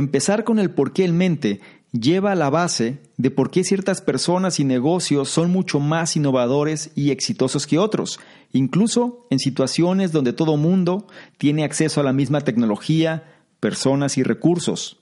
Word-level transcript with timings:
Empezar 0.00 0.44
con 0.44 0.58
el 0.58 0.70
por 0.70 0.94
qué 0.94 1.04
en 1.04 1.14
mente 1.14 1.60
lleva 1.92 2.32
a 2.32 2.34
la 2.34 2.48
base 2.48 3.00
de 3.18 3.30
por 3.30 3.50
qué 3.50 3.64
ciertas 3.64 4.00
personas 4.00 4.58
y 4.58 4.64
negocios 4.64 5.28
son 5.28 5.50
mucho 5.50 5.78
más 5.78 6.16
innovadores 6.16 6.90
y 6.94 7.10
exitosos 7.10 7.66
que 7.66 7.76
otros, 7.76 8.18
incluso 8.50 9.26
en 9.28 9.38
situaciones 9.38 10.10
donde 10.10 10.32
todo 10.32 10.56
mundo 10.56 11.06
tiene 11.36 11.64
acceso 11.64 12.00
a 12.00 12.02
la 12.02 12.14
misma 12.14 12.40
tecnología, 12.40 13.24
personas 13.60 14.16
y 14.16 14.22
recursos. 14.22 14.96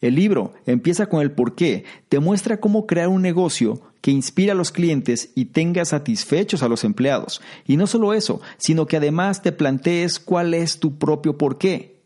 El 0.00 0.14
libro 0.14 0.52
empieza 0.66 1.06
con 1.06 1.20
el 1.20 1.32
por 1.32 1.56
qué, 1.56 1.82
te 2.08 2.20
muestra 2.20 2.60
cómo 2.60 2.86
crear 2.86 3.08
un 3.08 3.22
negocio 3.22 3.80
que 4.00 4.12
inspire 4.12 4.52
a 4.52 4.54
los 4.54 4.70
clientes 4.70 5.30
y 5.34 5.46
tenga 5.46 5.84
satisfechos 5.84 6.62
a 6.62 6.68
los 6.68 6.84
empleados. 6.84 7.40
Y 7.66 7.76
no 7.76 7.88
solo 7.88 8.14
eso, 8.14 8.40
sino 8.56 8.86
que 8.86 8.98
además 8.98 9.42
te 9.42 9.50
plantees 9.50 10.20
cuál 10.20 10.54
es 10.54 10.78
tu 10.78 10.96
propio 10.96 11.36
por 11.36 11.58
qué. 11.58 11.97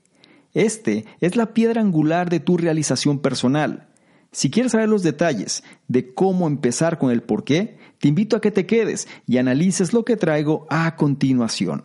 Este 0.55 1.07
es 1.21 1.35
la 1.35 1.55
piedra 1.55 1.81
angular 1.81 2.29
de 2.29 2.39
tu 2.39 2.59
realización 2.59 3.21
personal. 3.21 3.89
Si 4.33 4.51
quieres 4.51 4.73
saber 4.73 4.89
los 4.89 5.03
detalles 5.03 5.65
de 5.89 6.13
cómo 6.13 6.47
empezar 6.47 6.99
con 6.99 7.11
el 7.11 7.23
por 7.23 7.45
qué, 7.45 7.79
te 7.99 8.09
invito 8.09 8.37
a 8.37 8.41
que 8.43 8.51
te 8.51 8.67
quedes 8.67 9.09
y 9.27 9.39
analices 9.39 9.95
lo 9.95 10.05
que 10.05 10.17
traigo 10.17 10.67
a 10.69 10.95
continuación. 10.97 11.85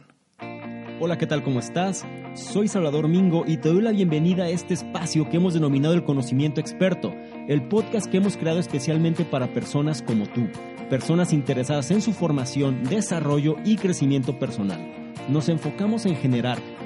Hola, 1.00 1.18
¿qué 1.18 1.28
tal? 1.28 1.44
¿Cómo 1.44 1.60
estás? 1.60 2.06
Soy 2.34 2.68
Salvador 2.68 3.08
Mingo 3.08 3.46
y 3.48 3.58
te 3.58 3.70
doy 3.70 3.82
la 3.82 3.92
bienvenida 3.92 4.46
a 4.46 4.50
este 4.50 4.74
espacio 4.74 5.30
que 5.30 5.38
hemos 5.38 5.54
denominado 5.54 5.94
el 5.94 6.04
conocimiento 6.04 6.60
experto, 6.60 7.14
el 7.48 7.68
podcast 7.70 8.08
que 8.08 8.18
hemos 8.18 8.36
creado 8.36 8.60
especialmente 8.60 9.24
para 9.24 9.54
personas 9.54 10.02
como 10.02 10.26
tú, 10.28 10.48
personas 10.90 11.32
interesadas 11.32 11.92
en 11.92 12.02
su 12.02 12.14
formación, 12.14 12.84
desarrollo 12.84 13.56
y 13.64 13.78
crecimiento 13.78 14.38
personal 14.40 15.08
nos 15.30 15.50
enfocamos 15.50 16.06
en 16.06 16.16
generar 16.16 16.58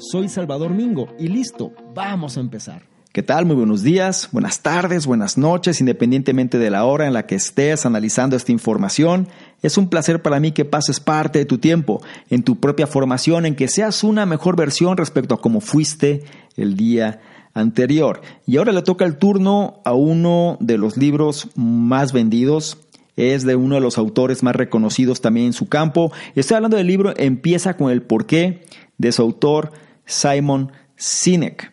Soy 0.00 0.28
Salvador 0.28 0.70
Mingo 0.70 1.08
y 1.18 1.26
listo, 1.26 1.72
vamos 1.92 2.36
a 2.36 2.40
empezar. 2.40 2.82
¿Qué 3.10 3.24
tal? 3.24 3.46
Muy 3.46 3.56
buenos 3.56 3.82
días, 3.82 4.28
buenas 4.30 4.60
tardes, 4.60 5.06
buenas 5.06 5.36
noches, 5.36 5.80
independientemente 5.80 6.56
de 6.56 6.70
la 6.70 6.84
hora 6.84 7.08
en 7.08 7.12
la 7.12 7.26
que 7.26 7.34
estés 7.34 7.84
analizando 7.84 8.36
esta 8.36 8.52
información. 8.52 9.26
Es 9.60 9.76
un 9.76 9.88
placer 9.88 10.22
para 10.22 10.38
mí 10.38 10.52
que 10.52 10.64
pases 10.64 11.00
parte 11.00 11.40
de 11.40 11.46
tu 11.46 11.58
tiempo 11.58 12.00
en 12.30 12.44
tu 12.44 12.60
propia 12.60 12.86
formación, 12.86 13.44
en 13.44 13.56
que 13.56 13.66
seas 13.66 14.04
una 14.04 14.24
mejor 14.24 14.54
versión 14.54 14.96
respecto 14.96 15.34
a 15.34 15.40
cómo 15.40 15.60
fuiste 15.60 16.22
el 16.56 16.76
día 16.76 17.20
anterior. 17.52 18.20
Y 18.46 18.58
ahora 18.58 18.70
le 18.70 18.82
toca 18.82 19.04
el 19.04 19.16
turno 19.16 19.80
a 19.84 19.94
uno 19.94 20.58
de 20.60 20.78
los 20.78 20.96
libros 20.96 21.48
más 21.56 22.12
vendidos. 22.12 22.78
Es 23.16 23.42
de 23.42 23.56
uno 23.56 23.74
de 23.74 23.80
los 23.80 23.98
autores 23.98 24.44
más 24.44 24.54
reconocidos 24.54 25.20
también 25.20 25.46
en 25.46 25.52
su 25.54 25.68
campo. 25.68 26.12
Estoy 26.36 26.54
hablando 26.54 26.76
del 26.76 26.86
libro 26.86 27.14
Empieza 27.16 27.76
con 27.76 27.90
el 27.90 28.02
porqué 28.02 28.62
de 28.96 29.10
su 29.10 29.22
autor 29.22 29.72
Simon 30.08 30.72
Sinek. 30.96 31.72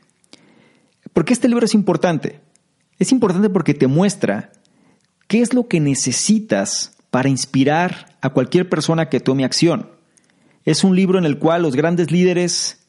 ¿Por 1.13 1.25
qué 1.25 1.33
este 1.33 1.47
libro 1.47 1.65
es 1.65 1.73
importante? 1.73 2.41
Es 2.99 3.11
importante 3.11 3.49
porque 3.49 3.73
te 3.73 3.87
muestra 3.87 4.51
qué 5.27 5.41
es 5.41 5.53
lo 5.53 5.67
que 5.67 5.79
necesitas 5.79 6.95
para 7.09 7.29
inspirar 7.29 8.17
a 8.21 8.29
cualquier 8.29 8.69
persona 8.69 9.09
que 9.09 9.19
tome 9.19 9.45
acción. 9.45 9.89
Es 10.65 10.83
un 10.83 10.95
libro 10.95 11.17
en 11.17 11.25
el 11.25 11.39
cual 11.39 11.63
los 11.63 11.75
grandes 11.75 12.11
líderes 12.11 12.85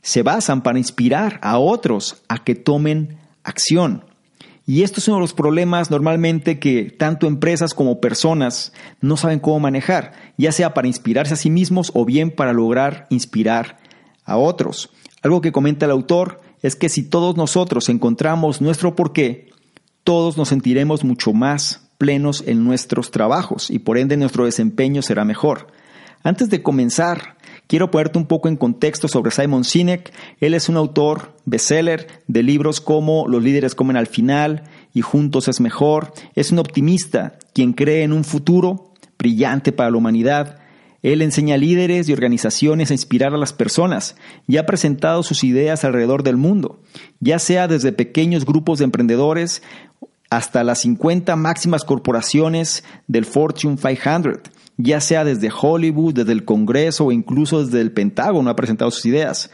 se 0.00 0.22
basan 0.22 0.62
para 0.62 0.78
inspirar 0.78 1.40
a 1.42 1.58
otros 1.58 2.22
a 2.28 2.44
que 2.44 2.54
tomen 2.54 3.18
acción. 3.42 4.04
Y 4.66 4.82
esto 4.82 5.00
es 5.00 5.08
uno 5.08 5.16
de 5.16 5.22
los 5.22 5.34
problemas 5.34 5.90
normalmente 5.90 6.58
que 6.58 6.84
tanto 6.84 7.26
empresas 7.26 7.74
como 7.74 8.00
personas 8.00 8.72
no 9.00 9.16
saben 9.16 9.40
cómo 9.40 9.60
manejar, 9.60 10.12
ya 10.38 10.52
sea 10.52 10.72
para 10.72 10.88
inspirarse 10.88 11.34
a 11.34 11.38
sí 11.38 11.50
mismos 11.50 11.90
o 11.94 12.04
bien 12.04 12.30
para 12.30 12.52
lograr 12.52 13.06
inspirar 13.10 13.78
a 14.24 14.36
otros. 14.36 14.90
Algo 15.22 15.40
que 15.40 15.52
comenta 15.52 15.86
el 15.86 15.92
autor 15.92 16.40
es 16.62 16.76
que 16.76 16.88
si 16.88 17.02
todos 17.02 17.36
nosotros 17.36 17.88
encontramos 17.88 18.60
nuestro 18.60 18.94
porqué, 18.96 19.50
todos 20.02 20.36
nos 20.36 20.48
sentiremos 20.48 21.04
mucho 21.04 21.32
más 21.32 21.90
plenos 21.98 22.42
en 22.46 22.64
nuestros 22.64 23.10
trabajos 23.10 23.70
y 23.70 23.78
por 23.78 23.98
ende 23.98 24.16
nuestro 24.16 24.44
desempeño 24.44 25.02
será 25.02 25.24
mejor. 25.24 25.68
Antes 26.22 26.48
de 26.48 26.62
comenzar, 26.62 27.36
quiero 27.66 27.90
ponerte 27.90 28.18
un 28.18 28.26
poco 28.26 28.48
en 28.48 28.56
contexto 28.56 29.08
sobre 29.08 29.30
Simon 29.30 29.64
Sinek. 29.64 30.12
Él 30.40 30.54
es 30.54 30.68
un 30.70 30.76
autor 30.76 31.36
bestseller 31.44 32.22
de 32.26 32.42
libros 32.42 32.80
como 32.80 33.28
Los 33.28 33.42
líderes 33.42 33.74
comen 33.74 33.96
al 33.96 34.06
final 34.06 34.64
y 34.94 35.02
Juntos 35.02 35.48
es 35.48 35.60
mejor. 35.60 36.14
Es 36.34 36.50
un 36.50 36.60
optimista 36.60 37.38
quien 37.52 37.74
cree 37.74 38.04
en 38.04 38.12
un 38.12 38.24
futuro 38.24 38.94
brillante 39.18 39.70
para 39.72 39.90
la 39.90 39.98
humanidad 39.98 40.63
él 41.04 41.20
enseña 41.20 41.56
a 41.56 41.58
líderes 41.58 42.08
y 42.08 42.14
organizaciones 42.14 42.90
a 42.90 42.94
inspirar 42.94 43.34
a 43.34 43.36
las 43.36 43.52
personas 43.52 44.16
y 44.48 44.56
ha 44.56 44.64
presentado 44.64 45.22
sus 45.22 45.44
ideas 45.44 45.84
alrededor 45.84 46.22
del 46.22 46.38
mundo, 46.38 46.80
ya 47.20 47.38
sea 47.38 47.68
desde 47.68 47.92
pequeños 47.92 48.46
grupos 48.46 48.78
de 48.78 48.86
emprendedores 48.86 49.62
hasta 50.30 50.64
las 50.64 50.80
50 50.80 51.36
máximas 51.36 51.84
corporaciones 51.84 52.84
del 53.06 53.26
Fortune 53.26 53.76
500, 53.76 54.50
ya 54.78 55.02
sea 55.02 55.26
desde 55.26 55.50
Hollywood, 55.52 56.14
desde 56.14 56.32
el 56.32 56.46
Congreso 56.46 57.04
o 57.04 57.12
incluso 57.12 57.62
desde 57.62 57.82
el 57.82 57.92
Pentágono 57.92 58.48
ha 58.48 58.56
presentado 58.56 58.90
sus 58.90 59.04
ideas. 59.04 59.50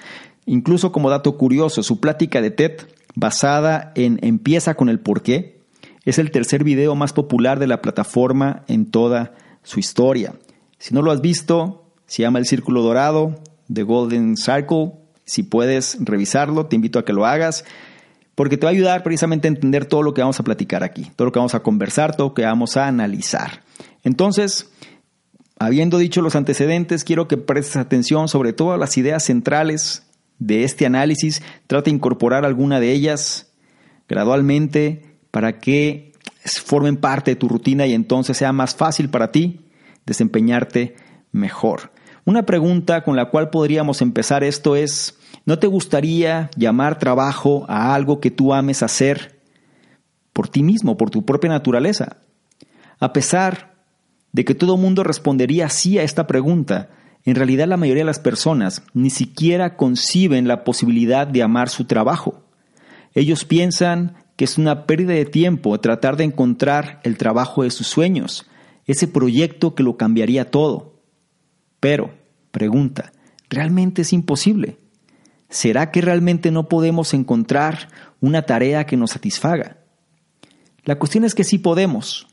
Incluso 0.47 0.93
como 0.93 1.11
dato 1.11 1.37
curioso, 1.37 1.83
su 1.83 1.99
plática 1.99 2.41
de 2.41 2.53
TED, 2.53 2.75
basada 3.17 3.91
en 3.97 4.21
Empieza 4.23 4.75
con 4.75 4.89
el 4.89 5.01
porqué, 5.01 5.59
es 6.05 6.21
el 6.21 6.31
tercer 6.31 6.63
video 6.63 6.95
más 6.95 7.13
popular 7.13 7.59
de 7.59 7.67
la 7.67 7.83
plataforma 7.83 8.63
en 8.69 8.87
toda 8.87 9.35
su 9.65 9.81
historia. 9.81 10.35
Si 10.81 10.95
no 10.95 11.03
lo 11.03 11.13
has 11.13 11.21
visto, 11.21 11.85
se 12.07 12.23
llama 12.23 12.39
El 12.39 12.47
Círculo 12.47 12.81
Dorado, 12.81 13.39
The 13.73 13.83
Golden 13.83 14.39
Circle. 14.39 14.93
Si 15.27 15.43
puedes 15.43 15.99
revisarlo, 16.01 16.67
te 16.67 16.75
invito 16.75 16.99
a 16.99 17.05
que 17.05 17.13
lo 17.13 17.27
hagas, 17.27 17.67
porque 18.35 18.57
te 18.57 18.65
va 18.65 18.71
a 18.71 18.73
ayudar 18.73 19.03
precisamente 19.03 19.47
a 19.47 19.51
entender 19.51 19.85
todo 19.85 20.03
lo 20.03 20.15
que 20.15 20.23
vamos 20.23 20.41
a 20.41 20.43
platicar 20.43 20.83
aquí, 20.83 21.13
todo 21.17 21.27
lo 21.27 21.33
que 21.33 21.39
vamos 21.39 21.55
a 21.55 21.63
conversar, 21.63 22.17
todo 22.17 22.29
lo 22.29 22.35
que 22.35 22.47
vamos 22.47 22.79
a 22.79 22.89
analizar. 22.89 23.63
Entonces, 24.05 24.71
habiendo 25.59 25.99
dicho 25.99 26.23
los 26.23 26.35
antecedentes, 26.35 27.05
quiero 27.05 27.29
que 27.29 27.37
prestes 27.37 27.77
atención 27.77 28.29
sobre 28.29 28.55
todas 28.55 28.81
las 28.81 28.97
ideas 28.97 29.23
centrales 29.23 30.07
de 30.39 30.65
este 30.65 30.87
análisis. 30.87 31.43
Trata 31.67 31.91
de 31.91 31.97
incorporar 31.97 32.47
alguna 32.47 32.81
de 32.81 32.93
ellas 32.93 33.53
gradualmente 34.09 35.15
para 35.31 35.59
que 35.59 36.15
formen 36.65 36.97
parte 36.97 37.33
de 37.33 37.37
tu 37.37 37.51
rutina 37.51 37.87
y 37.87 37.93
entonces 37.93 38.39
sea 38.39 38.55
más 38.55 38.75
fácil 38.75 39.11
para 39.11 39.31
ti 39.31 39.67
desempeñarte 40.07 40.97
mejor. 41.33 41.93
Una 42.25 42.45
pregunta 42.45 43.03
con 43.03 43.17
la 43.17 43.31
cual 43.31 43.51
podríamos 43.51 44.03
empezar 44.03 44.45
esto 44.45 44.77
es, 44.77 45.19
¿no 45.47 45.59
te 45.59 45.67
gustaría 45.67 46.51
llamar 46.57 46.99
trabajo 46.99 47.65
a 47.69 47.95
algo 47.95 48.21
que 48.21 48.31
tú 48.31 48.53
ames 48.53 48.83
hacer 48.83 49.41
por 50.33 50.49
ti 50.49 50.63
mismo, 50.63 50.97
por 50.97 51.11
tu 51.11 51.25
propia 51.25 51.51
naturaleza? 51.51 52.19
A 52.99 53.13
pesar 53.13 53.75
de 54.33 54.45
que 54.45 54.55
todo 54.55 54.77
mundo 54.77 55.03
respondería 55.03 55.69
sí 55.69 55.99
a 55.99 56.03
esta 56.03 56.27
pregunta, 56.27 56.91
en 57.25 57.35
realidad 57.35 57.67
la 57.67 57.77
mayoría 57.77 58.03
de 58.03 58.07
las 58.07 58.21
personas 58.21 58.83
ni 58.95 59.11
siquiera 59.11 59.77
conciben 59.77 60.49
la 60.49 60.65
posibilidad 60.65 61.27
de 61.27 61.43
amar 61.43 61.69
su 61.69 61.85
trabajo. 61.85 62.43
Ellos 63.15 63.45
piensan 63.45 64.15
que 64.37 64.45
es 64.45 64.57
una 64.57 64.87
pérdida 64.87 65.15
de 65.15 65.27
tiempo 65.27 65.79
tratar 65.81 66.17
de 66.17 66.25
encontrar 66.25 67.01
el 67.03 67.19
trabajo 67.19 67.63
de 67.63 67.71
sus 67.71 67.87
sueños, 67.89 68.47
ese 68.87 69.09
proyecto 69.09 69.75
que 69.75 69.83
lo 69.83 69.97
cambiaría 69.97 70.51
todo. 70.51 71.01
Pero, 71.81 72.11
pregunta, 72.51 73.13
¿realmente 73.49 74.03
es 74.03 74.13
imposible? 74.13 74.79
¿Será 75.49 75.91
que 75.91 76.01
realmente 76.01 76.51
no 76.51 76.69
podemos 76.69 77.15
encontrar 77.15 77.89
una 78.21 78.43
tarea 78.43 78.87
que 78.87 78.97
nos 78.97 79.11
satisfaga? 79.11 79.79
La 80.85 80.99
cuestión 80.99 81.25
es 81.25 81.35
que 81.35 81.45
sí 81.45 81.59
podemos, 81.59 82.29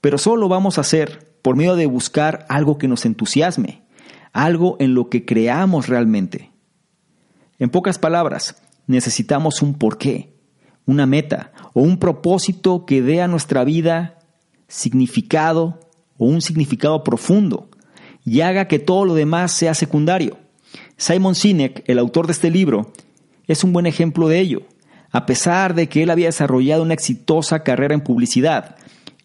pero 0.00 0.18
solo 0.18 0.42
lo 0.42 0.48
vamos 0.48 0.78
a 0.78 0.82
hacer 0.82 1.36
por 1.42 1.56
medio 1.56 1.76
de 1.76 1.86
buscar 1.86 2.46
algo 2.48 2.78
que 2.78 2.88
nos 2.88 3.04
entusiasme, 3.04 3.82
algo 4.32 4.76
en 4.78 4.94
lo 4.94 5.08
que 5.08 5.24
creamos 5.24 5.88
realmente. 5.88 6.52
En 7.58 7.70
pocas 7.70 7.98
palabras, 7.98 8.56
necesitamos 8.86 9.62
un 9.62 9.74
porqué, 9.74 10.32
una 10.86 11.06
meta 11.06 11.52
o 11.74 11.82
un 11.82 11.98
propósito 11.98 12.86
que 12.86 13.02
dé 13.02 13.22
a 13.22 13.28
nuestra 13.28 13.64
vida 13.64 14.18
significado 14.72 15.78
o 16.16 16.24
un 16.24 16.40
significado 16.40 17.04
profundo 17.04 17.68
y 18.24 18.40
haga 18.40 18.68
que 18.68 18.78
todo 18.78 19.04
lo 19.04 19.14
demás 19.14 19.52
sea 19.52 19.74
secundario. 19.74 20.38
Simon 20.96 21.34
Sinek, 21.34 21.84
el 21.86 21.98
autor 21.98 22.26
de 22.26 22.32
este 22.32 22.50
libro, 22.50 22.90
es 23.46 23.64
un 23.64 23.72
buen 23.74 23.86
ejemplo 23.86 24.28
de 24.28 24.40
ello. 24.40 24.62
A 25.10 25.26
pesar 25.26 25.74
de 25.74 25.90
que 25.90 26.02
él 26.02 26.10
había 26.10 26.28
desarrollado 26.28 26.82
una 26.82 26.94
exitosa 26.94 27.62
carrera 27.62 27.92
en 27.92 28.00
publicidad, 28.00 28.76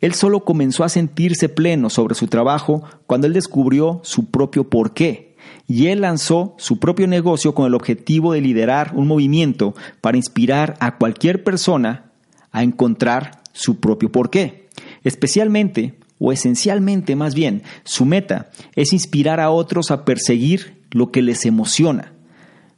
él 0.01 0.13
solo 0.13 0.43
comenzó 0.43 0.83
a 0.83 0.89
sentirse 0.89 1.47
pleno 1.47 1.89
sobre 1.89 2.15
su 2.15 2.27
trabajo 2.27 2.83
cuando 3.05 3.25
él 3.25 3.33
descubrió 3.33 4.01
su 4.03 4.29
propio 4.29 4.69
porqué. 4.69 5.37
Y 5.65 5.87
él 5.87 6.01
lanzó 6.01 6.55
su 6.57 6.77
propio 6.79 7.07
negocio 7.07 7.55
con 7.55 7.67
el 7.67 7.73
objetivo 7.73 8.33
de 8.33 8.41
liderar 8.41 8.91
un 8.95 9.07
movimiento 9.07 9.75
para 10.01 10.17
inspirar 10.17 10.75
a 10.81 10.97
cualquier 10.97 11.45
persona 11.45 12.11
a 12.51 12.63
encontrar 12.63 13.43
su 13.53 13.79
propio 13.79 14.11
porqué. 14.11 14.67
Especialmente, 15.07 15.93
o 16.19 16.33
esencialmente 16.33 17.15
más 17.15 17.33
bien, 17.33 17.63
su 17.85 18.03
meta 18.03 18.49
es 18.75 18.91
inspirar 18.91 19.39
a 19.39 19.51
otros 19.51 19.89
a 19.89 20.03
perseguir 20.03 20.83
lo 20.91 21.13
que 21.13 21.21
les 21.21 21.45
emociona, 21.45 22.11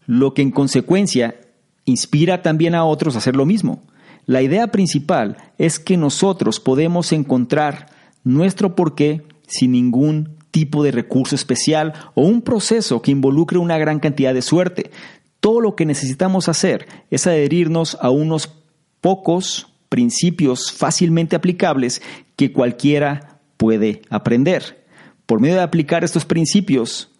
lo 0.05 0.35
que 0.35 0.43
en 0.43 0.51
consecuencia 0.51 1.41
inspira 1.85 2.43
también 2.43 2.75
a 2.75 2.85
otros 2.85 3.15
a 3.15 3.17
hacer 3.17 3.35
lo 3.35 3.47
mismo. 3.47 3.81
La 4.27 4.43
idea 4.43 4.67
principal 4.67 5.37
es 5.57 5.79
que 5.79 5.97
nosotros 5.97 6.59
podemos 6.59 7.13
encontrar 7.13 7.87
nuestro 8.23 8.75
porqué 8.75 9.23
sin 9.47 9.71
ningún 9.71 10.37
tipo 10.51 10.83
de 10.83 10.91
recurso 10.91 11.33
especial 11.33 11.93
o 12.13 12.21
un 12.21 12.43
proceso 12.43 13.01
que 13.01 13.09
involucre 13.09 13.57
una 13.57 13.79
gran 13.79 13.99
cantidad 13.99 14.35
de 14.35 14.43
suerte. 14.43 14.91
Todo 15.39 15.61
lo 15.61 15.75
que 15.75 15.87
necesitamos 15.87 16.47
hacer 16.47 16.85
es 17.09 17.25
adherirnos 17.25 17.97
a 17.99 18.11
unos 18.11 18.51
pocos 19.01 19.68
principios 19.89 20.71
fácilmente 20.71 21.35
aplicables 21.35 22.01
que 22.35 22.53
cualquiera 22.53 23.39
puede 23.57 24.01
aprender. 24.09 24.85
Por 25.25 25.41
medio 25.41 25.55
de 25.55 25.61
aplicar 25.61 26.03
estos 26.03 26.25
principios, 26.25 27.11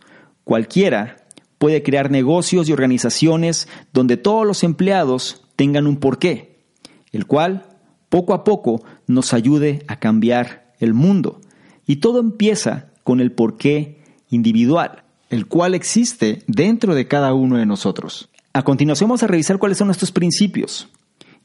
cualquiera 0.44 1.18
puede 1.58 1.84
crear 1.84 2.10
negocios 2.10 2.70
y 2.70 2.74
organizaciones 2.74 3.68
donde 3.94 4.18
todos 4.18 4.48
los 4.48 4.64
empleados 4.64 5.44
tengan 5.56 5.88
un 5.88 5.98
porqué, 5.98 6.64
el 7.12 7.26
cual 7.28 7.66
poco 8.08 8.34
a 8.34 8.44
poco 8.44 8.84
nos 9.08 9.34
ayude 9.34 9.84
a 9.88 10.00
cambiar 10.00 10.74
el 10.80 10.94
mundo. 10.94 11.42
Y 11.86 11.98
todo 11.98 12.20
empieza 12.20 12.88
con 13.04 13.20
el 13.20 13.32
porqué 13.32 14.02
individual, 14.30 15.04
el 15.30 15.48
cual 15.48 15.76
existe 15.76 16.44
dentro 16.48 16.96
de 16.96 17.08
cada 17.08 17.34
uno 17.34 17.58
de 17.58 17.66
nosotros. 17.66 18.30
A 18.54 18.64
continuación 18.64 19.10
vamos 19.10 19.24
a 19.24 19.28
revisar 19.28 19.60
cuáles 19.60 19.78
son 19.78 19.92
estos 19.92 20.12
principios. 20.12 20.90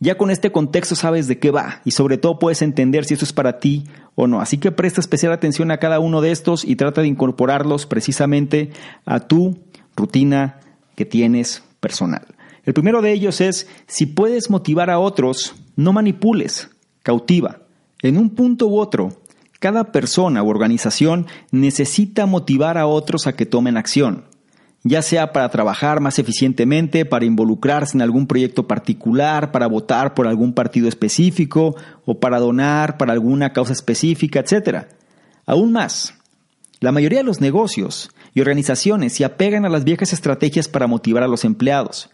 Ya 0.01 0.17
con 0.17 0.31
este 0.31 0.53
contexto 0.53 0.97
sabes 0.97 1.29
de 1.29 1.39
qué 1.39 1.51
va 1.51 1.81
y 1.85 1.93
sobre 1.93 2.19
todo 2.19 2.39
puedes 2.39 2.63
entender 2.63 3.05
si 3.05 3.15
esto 3.15 3.25
es 3.25 3.33
para 3.33 3.59
ti 3.59 3.85
o 4.15 4.27
no. 4.27 4.41
Así 4.41 4.59
que 4.59 4.73
presta 4.73 5.01
especial 5.01 5.33
atención 5.33 5.71
a 5.71 5.79
cada 5.79 6.01
uno 6.01 6.21
de 6.21 6.33
estos 6.33 6.65
y 6.65 6.77
trata 6.77 7.01
de 7.01 7.09
incorporarlos 7.09 7.87
precisamente 7.87 8.71
a 9.07 9.21
tu 9.21 9.59
rutina 9.97 10.61
que 10.95 11.05
tienes 11.05 11.63
personal. 11.81 12.27
El 12.65 12.75
primero 12.75 13.03
de 13.03 13.13
ellos 13.13 13.41
es, 13.41 13.69
si 13.87 14.07
puedes 14.07 14.51
motivar 14.51 14.91
a 14.91 14.99
otros, 14.99 15.55
no 15.77 15.93
manipules, 15.93 16.71
cautiva. 17.03 17.61
En 18.03 18.19
un 18.19 18.31
punto 18.31 18.67
u 18.67 18.79
otro, 18.79 19.21
cada 19.61 19.93
persona 19.93 20.43
u 20.43 20.49
organización 20.49 21.27
necesita 21.51 22.27
motivar 22.27 22.79
a 22.79 22.87
otros 22.87 23.27
a 23.27 23.35
que 23.35 23.47
tomen 23.47 23.77
acción 23.77 24.25
ya 24.85 25.01
sea 25.01 25.33
para 25.33 25.49
trabajar 25.49 26.01
más 26.01 26.19
eficientemente, 26.19 27.07
para 27.07 27.25
involucrarse 27.25 27.97
en 27.97 28.03
algún 28.03 28.27
proyecto 28.27 28.69
particular, 28.69 29.51
para 29.51 29.67
votar 29.67 30.13
por 30.13 30.29
algún 30.29 30.53
partido 30.53 30.89
específico 30.89 31.75
o 32.05 32.21
para 32.21 32.39
donar 32.39 32.99
para 32.99 33.15
alguna 33.15 33.55
causa 33.55 33.73
específica, 33.73 34.41
etc. 34.41 34.85
Aún 35.47 35.73
más, 35.73 36.15
la 36.81 36.93
mayoría 36.93 37.21
de 37.21 37.25
los 37.25 37.41
negocios 37.41 38.11
y 38.35 38.43
organizaciones 38.43 39.15
se 39.15 39.25
apegan 39.25 39.65
a 39.65 39.71
las 39.71 39.85
viejas 39.85 40.13
estrategias 40.13 40.69
para 40.69 40.87
motivar 40.87 41.23
a 41.23 41.29
los 41.29 41.47
empleados. 41.47 42.11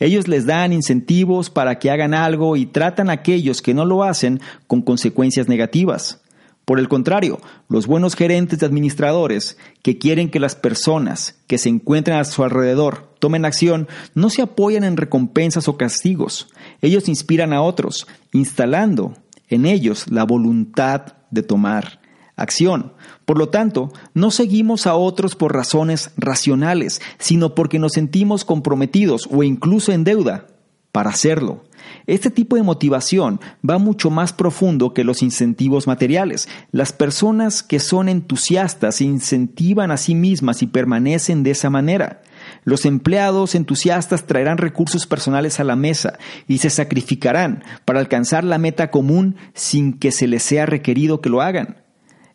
Ellos 0.00 0.26
les 0.26 0.46
dan 0.46 0.72
incentivos 0.72 1.50
para 1.50 1.78
que 1.78 1.90
hagan 1.90 2.14
algo 2.14 2.56
y 2.56 2.64
tratan 2.64 3.10
a 3.10 3.14
aquellos 3.14 3.60
que 3.60 3.74
no 3.74 3.84
lo 3.84 4.02
hacen 4.02 4.40
con 4.66 4.80
consecuencias 4.80 5.46
negativas. 5.46 6.23
Por 6.64 6.78
el 6.78 6.88
contrario, 6.88 7.40
los 7.68 7.86
buenos 7.86 8.14
gerentes 8.14 8.62
y 8.62 8.64
administradores 8.64 9.58
que 9.82 9.98
quieren 9.98 10.30
que 10.30 10.40
las 10.40 10.56
personas 10.56 11.38
que 11.46 11.58
se 11.58 11.68
encuentran 11.68 12.18
a 12.18 12.24
su 12.24 12.42
alrededor 12.42 13.14
tomen 13.18 13.44
acción 13.44 13.86
no 14.14 14.30
se 14.30 14.42
apoyan 14.42 14.84
en 14.84 14.96
recompensas 14.96 15.68
o 15.68 15.76
castigos. 15.76 16.48
Ellos 16.80 17.08
inspiran 17.08 17.52
a 17.52 17.60
otros, 17.60 18.06
instalando 18.32 19.14
en 19.48 19.66
ellos 19.66 20.10
la 20.10 20.24
voluntad 20.24 21.14
de 21.30 21.42
tomar 21.42 22.00
acción. 22.36 22.94
Por 23.26 23.38
lo 23.38 23.50
tanto, 23.50 23.92
no 24.14 24.30
seguimos 24.30 24.86
a 24.86 24.94
otros 24.94 25.36
por 25.36 25.54
razones 25.54 26.12
racionales, 26.16 27.00
sino 27.18 27.54
porque 27.54 27.78
nos 27.78 27.92
sentimos 27.92 28.44
comprometidos 28.44 29.28
o 29.30 29.42
incluso 29.42 29.92
en 29.92 30.04
deuda 30.04 30.46
para 30.92 31.10
hacerlo. 31.10 31.64
Este 32.06 32.30
tipo 32.30 32.56
de 32.56 32.62
motivación 32.62 33.40
va 33.68 33.78
mucho 33.78 34.10
más 34.10 34.34
profundo 34.34 34.92
que 34.92 35.04
los 35.04 35.22
incentivos 35.22 35.86
materiales. 35.86 36.48
Las 36.70 36.92
personas 36.92 37.62
que 37.62 37.80
son 37.80 38.10
entusiastas 38.10 38.96
se 38.96 39.04
incentivan 39.04 39.90
a 39.90 39.96
sí 39.96 40.14
mismas 40.14 40.62
y 40.62 40.66
permanecen 40.66 41.42
de 41.42 41.52
esa 41.52 41.70
manera. 41.70 42.20
Los 42.64 42.84
empleados 42.84 43.54
entusiastas 43.54 44.26
traerán 44.26 44.58
recursos 44.58 45.06
personales 45.06 45.60
a 45.60 45.64
la 45.64 45.76
mesa 45.76 46.18
y 46.46 46.58
se 46.58 46.68
sacrificarán 46.68 47.64
para 47.86 48.00
alcanzar 48.00 48.44
la 48.44 48.58
meta 48.58 48.90
común 48.90 49.36
sin 49.54 49.94
que 49.94 50.12
se 50.12 50.26
les 50.26 50.42
sea 50.42 50.66
requerido 50.66 51.22
que 51.22 51.30
lo 51.30 51.40
hagan. 51.40 51.78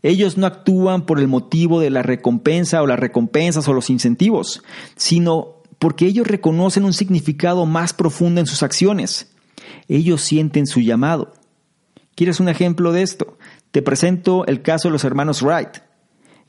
Ellos 0.02 0.36
no 0.36 0.48
actúan 0.48 1.06
por 1.06 1.20
el 1.20 1.28
motivo 1.28 1.80
de 1.80 1.92
la 1.92 2.02
recompensa 2.02 2.82
o 2.82 2.88
las 2.88 2.98
recompensas 2.98 3.68
o 3.68 3.74
los 3.74 3.92
incentivos, 3.92 4.64
sino 4.96 5.62
porque 5.78 6.08
ellos 6.08 6.26
reconocen 6.26 6.86
un 6.86 6.94
significado 6.94 7.68
más 7.68 7.94
profundo 7.94 8.42
en 8.42 8.48
sus 8.48 8.64
acciones 8.64 9.28
ellos 9.88 10.22
sienten 10.22 10.68
su 10.68 10.82
llamado. 10.82 11.34
¿Quieres 12.16 12.40
un 12.40 12.50
ejemplo 12.50 12.92
de 12.92 13.02
esto? 13.02 13.38
Te 13.72 13.82
presento 13.82 14.46
el 14.46 14.62
caso 14.62 14.88
de 14.88 14.92
los 14.92 15.04
hermanos 15.04 15.42
Wright. 15.42 15.78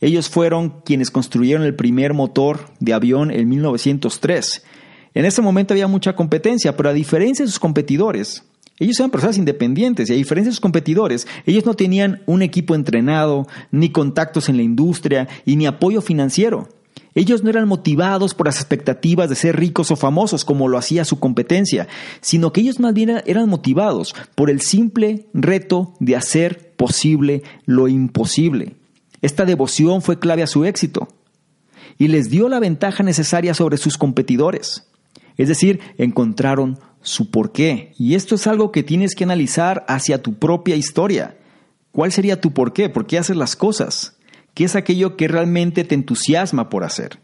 Ellos 0.01 0.29
fueron 0.29 0.81
quienes 0.85 1.11
construyeron 1.11 1.65
el 1.65 1.77
primer 1.77 2.15
motor 2.15 2.71
de 2.81 2.95
avión 2.95 3.31
en 3.31 3.49
1903. 3.49 4.65
En 5.13 5.25
ese 5.25 5.43
momento 5.43 5.75
había 5.75 5.89
mucha 5.89 6.17
competencia, 6.17 6.77
pero 6.77 6.89
a 6.89 6.95
diferencia 6.95 7.45
de 7.45 7.51
sus 7.51 7.61
competidores, 7.61 8.45
ellos 8.79 8.99
eran 8.99 9.11
personas 9.11 9.37
independientes 9.37 10.09
y 10.09 10.15
a 10.15 10.17
diferencia 10.17 10.49
de 10.49 10.55
sus 10.55 10.61
competidores, 10.61 11.27
ellos 11.45 11.67
no 11.67 11.75
tenían 11.75 12.23
un 12.27 12.41
equipo 12.41 12.75
entrenado, 12.75 13.47
ni 13.71 13.91
contactos 13.91 14.49
en 14.49 14.57
la 14.57 14.63
industria 14.63 15.29
y 15.45 15.57
ni 15.57 15.67
apoyo 15.67 16.01
financiero. 16.01 16.69
Ellos 17.15 17.43
no 17.43 17.51
eran 17.51 17.67
motivados 17.67 18.35
por 18.35 18.47
las 18.47 18.57
expectativas 18.57 19.29
de 19.29 19.35
ser 19.35 19.57
ricos 19.57 19.91
o 19.91 19.97
famosos 19.97 20.45
como 20.45 20.69
lo 20.69 20.79
hacía 20.79 21.05
su 21.05 21.19
competencia, 21.19 21.89
sino 22.21 22.53
que 22.53 22.61
ellos 22.61 22.79
más 22.79 22.95
bien 22.95 23.23
eran 23.27 23.49
motivados 23.49 24.15
por 24.35 24.51
el 24.51 24.61
simple 24.61 25.27
reto 25.35 25.95
de 25.99 26.17
hacer 26.17 26.73
posible 26.77 27.43
lo 27.67 27.89
imposible. 27.89 28.77
Esta 29.23 29.45
devoción 29.45 30.03
fue 30.03 30.19
clave 30.19 30.43
a 30.43 30.47
su 30.47 30.65
éxito 30.65 31.09
y 31.99 32.09
les 32.09 32.31
dio 32.31 32.49
la 32.49 32.61
ventaja 32.61 33.03
necesaria 33.03 33.55
sobre 33.55 33.77
sus 33.77 33.99
competidores. 33.99 34.87
Es 35.37 35.49
decir, 35.49 35.81
encontraron 35.99 36.79
su 37.03 37.31
porqué. 37.31 37.93
Y 37.99 38.15
esto 38.15 38.35
es 38.35 38.47
algo 38.47 38.73
que 38.73 38.83
tienes 38.83 39.15
que 39.15 39.25
analizar 39.25 39.85
hacia 39.89 40.23
tu 40.23 40.39
propia 40.39 40.77
historia. 40.77 41.37
¿Cuál 41.93 42.13
sería 42.13 42.41
tu 42.41 42.53
porqué? 42.53 42.89
¿Por 42.89 43.07
qué 43.07 43.19
haces 43.19 43.37
las 43.37 43.57
cosas? 43.57 44.17
¿Qué 44.55 44.65
es 44.65 44.77
aquello 44.77 45.17
que 45.17 45.29
realmente 45.29 45.85
te 45.85 45.95
entusiasma 45.95 46.69
por 46.69 46.85
hacer? 46.85 47.21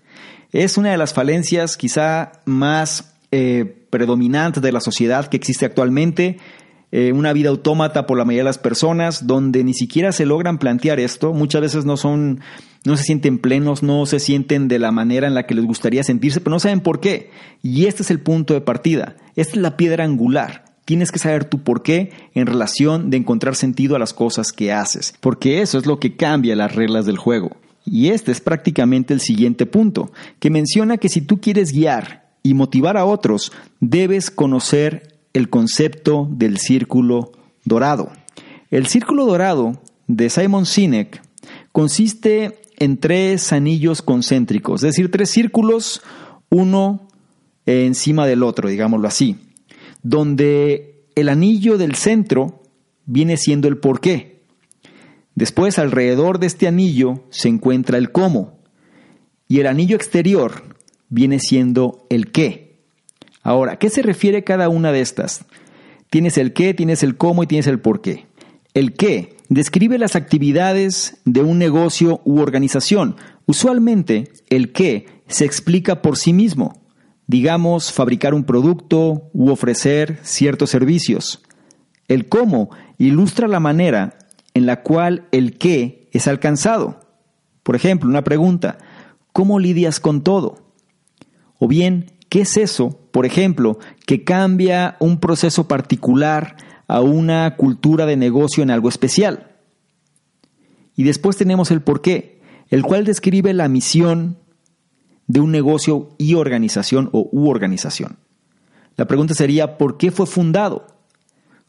Es 0.53 0.79
una 0.79 0.91
de 0.91 0.97
las 0.97 1.13
falencias 1.13 1.77
quizá 1.77 2.33
más 2.45 3.15
eh, 3.33 3.87
predominantes 3.91 4.63
de 4.63 4.73
la 4.73 4.81
sociedad 4.81 5.27
que 5.27 5.37
existe 5.37 5.67
actualmente. 5.67 6.39
Eh, 6.93 7.13
una 7.13 7.33
vida 7.33 7.49
autómata 7.49 8.07
por 8.07 8.17
la 8.17 8.25
mayoría 8.25 8.43
de 8.43 8.51
las 8.51 8.59
personas, 8.59 9.27
donde 9.27 9.65
ni 9.65 9.75
siquiera 9.75 10.13
se 10.13 10.25
logran 10.25 10.59
plantear 10.59 11.01
esto. 11.01 11.35
Muchas 11.35 11.61
veces 11.61 11.85
no 11.85 11.97
son, 11.97 12.41
no 12.85 12.97
se 12.97 13.03
sienten 13.03 13.39
plenos, 13.39 13.83
no 13.83 14.07
se 14.07 14.21
sienten 14.21 14.69
de 14.69 14.79
la 14.79 14.93
manera 14.93 15.27
en 15.27 15.35
la 15.35 15.47
que 15.47 15.55
les 15.55 15.65
gustaría 15.65 16.05
sentirse, 16.05 16.41
pero 16.41 16.53
no 16.53 16.61
saben 16.61 16.81
por 16.81 17.01
qué. 17.01 17.31
Y 17.63 17.87
este 17.87 18.03
es 18.03 18.11
el 18.11 18.21
punto 18.21 18.55
de 18.55 18.61
partida. 18.61 19.17
Esta 19.35 19.57
es 19.57 19.63
la 19.63 19.77
piedra 19.77 20.05
angular. 20.05 20.65
Tienes 20.87 21.11
que 21.11 21.19
saber 21.19 21.45
tu 21.45 21.65
por 21.65 21.83
qué 21.83 22.13
en 22.33 22.47
relación 22.47 23.11
de 23.11 23.17
encontrar 23.17 23.57
sentido 23.57 23.97
a 23.97 23.99
las 23.99 24.15
cosas 24.15 24.53
que 24.53 24.73
haces, 24.73 25.15
porque 25.21 25.61
eso 25.61 25.79
es 25.79 25.87
lo 25.87 25.99
que 25.99 26.15
cambia 26.15 26.55
las 26.55 26.77
reglas 26.77 27.07
del 27.07 27.19
juego. 27.19 27.57
Y 27.85 28.11
este 28.11 28.31
es 28.31 28.41
prácticamente 28.41 29.13
el 29.13 29.21
siguiente 29.21 29.67
punto, 29.67 30.13
que 30.39 30.49
menciona 30.49 30.97
que 30.97 31.09
si 31.09 31.23
tú 31.23 31.41
quieres 31.41 31.73
guiar 31.73 32.29
y 32.45 32.55
motivar 32.55 32.97
a 32.97 33.05
otros, 33.05 33.51
debes 33.81 34.31
conocer 34.31 35.19
el 35.33 35.51
concepto 35.51 36.29
del 36.31 36.59
círculo 36.59 37.33
dorado. 37.65 38.13
El 38.71 38.87
círculo 38.87 39.27
dorado 39.27 39.83
de 40.07 40.31
Simon 40.31 40.67
Sinek 40.67 41.21
consiste 41.73 42.61
en 42.79 42.99
tres 42.99 43.53
anillos 43.53 44.03
concéntricos, 44.03 44.85
es 44.85 44.91
decir, 44.95 45.11
tres 45.11 45.31
círculos, 45.31 46.01
uno 46.49 47.09
encima 47.67 48.25
del 48.25 48.45
otro, 48.45 48.69
digámoslo 48.69 49.09
así 49.09 49.37
donde 50.09 51.05
el 51.17 51.29
anillo 51.29 51.79
del 51.79 51.97
centro 51.97 52.63
viene 53.07 53.37
siendo 53.37 53.67
el 53.67 53.79
por 53.79 54.01
qué. 54.01 54.43
Después, 55.35 55.81
alrededor 55.81 56.39
de 56.39 56.47
este 56.47 56.69
anillo 56.69 57.25
se 57.31 57.49
encuentra 57.49 57.99
el 57.99 58.13
cómo. 58.13 58.61
Y 59.49 59.59
el 59.59 59.67
anillo 59.67 59.97
exterior 59.97 60.77
viene 61.09 61.41
siendo 61.41 62.07
el 62.09 62.31
qué. 62.31 62.79
Ahora, 63.43 63.79
¿qué 63.79 63.91
se 63.91 64.03
refiere 64.03 64.45
cada 64.45 64.69
una 64.69 64.93
de 64.93 65.01
estas? 65.01 65.45
Tienes 66.09 66.39
el 66.39 66.53
qué, 66.53 66.73
tienes 66.73 67.03
el 67.03 67.17
cómo 67.17 67.43
y 67.43 67.49
tienes 67.49 67.67
el 67.67 67.81
por 67.81 68.01
qué. 68.01 68.27
El 68.75 68.95
qué 68.95 69.37
describe 69.49 69.99
las 69.99 70.15
actividades 70.15 71.19
de 71.25 71.43
un 71.43 71.59
negocio 71.59 72.21
u 72.25 72.39
organización. 72.39 73.17
Usualmente, 73.47 74.31
el 74.51 74.73
qué 74.73 75.07
se 75.27 75.45
explica 75.45 76.01
por 76.01 76.17
sí 76.17 76.33
mismo. 76.33 76.86
Digamos, 77.27 77.93
fabricar 77.93 78.35
un 78.35 78.45
producto 78.45 79.31
u 79.33 79.51
ofrecer 79.51 80.19
ciertos 80.23 80.71
servicios. 80.71 81.43
El 82.09 82.29
cómo 82.29 82.71
ilustra 82.99 83.49
la 83.49 83.61
manera 83.61 84.17
en 84.55 84.67
la 84.67 84.83
cual 84.83 85.27
el 85.33 85.59
qué 85.59 86.09
es 86.13 86.29
alcanzado. 86.29 87.01
Por 87.63 87.77
ejemplo, 87.77 88.09
una 88.09 88.25
pregunta, 88.25 88.79
¿cómo 89.33 89.59
lidias 89.59 90.01
con 90.01 90.23
todo? 90.23 90.73
O 91.59 91.69
bien, 91.69 92.13
¿qué 92.29 92.43
es 92.43 92.57
eso, 92.57 92.99
por 93.11 93.27
ejemplo, 93.27 93.79
que 94.07 94.25
cambia 94.25 94.97
un 95.01 95.19
proceso 95.19 95.67
particular 95.67 96.57
a 96.87 97.01
una 97.01 97.57
cultura 97.57 98.07
de 98.07 98.17
negocio 98.17 98.63
en 98.63 98.71
algo 98.71 98.89
especial? 98.89 99.57
Y 100.95 101.03
después 101.03 101.37
tenemos 101.37 101.71
el 101.71 101.83
por 101.83 102.01
qué, 102.01 102.41
el 102.69 102.83
cual 102.83 103.05
describe 103.05 103.53
la 103.53 103.69
misión 103.69 104.39
de 105.27 105.41
un 105.41 105.51
negocio 105.51 106.11
y 106.19 106.35
organización 106.35 107.09
o 107.13 107.29
u 107.33 107.49
organización. 107.49 108.19
La 108.97 109.07
pregunta 109.07 109.35
sería, 109.35 109.77
¿por 109.79 109.99
qué 109.99 110.11
fue 110.11 110.27
fundado? 110.27 110.87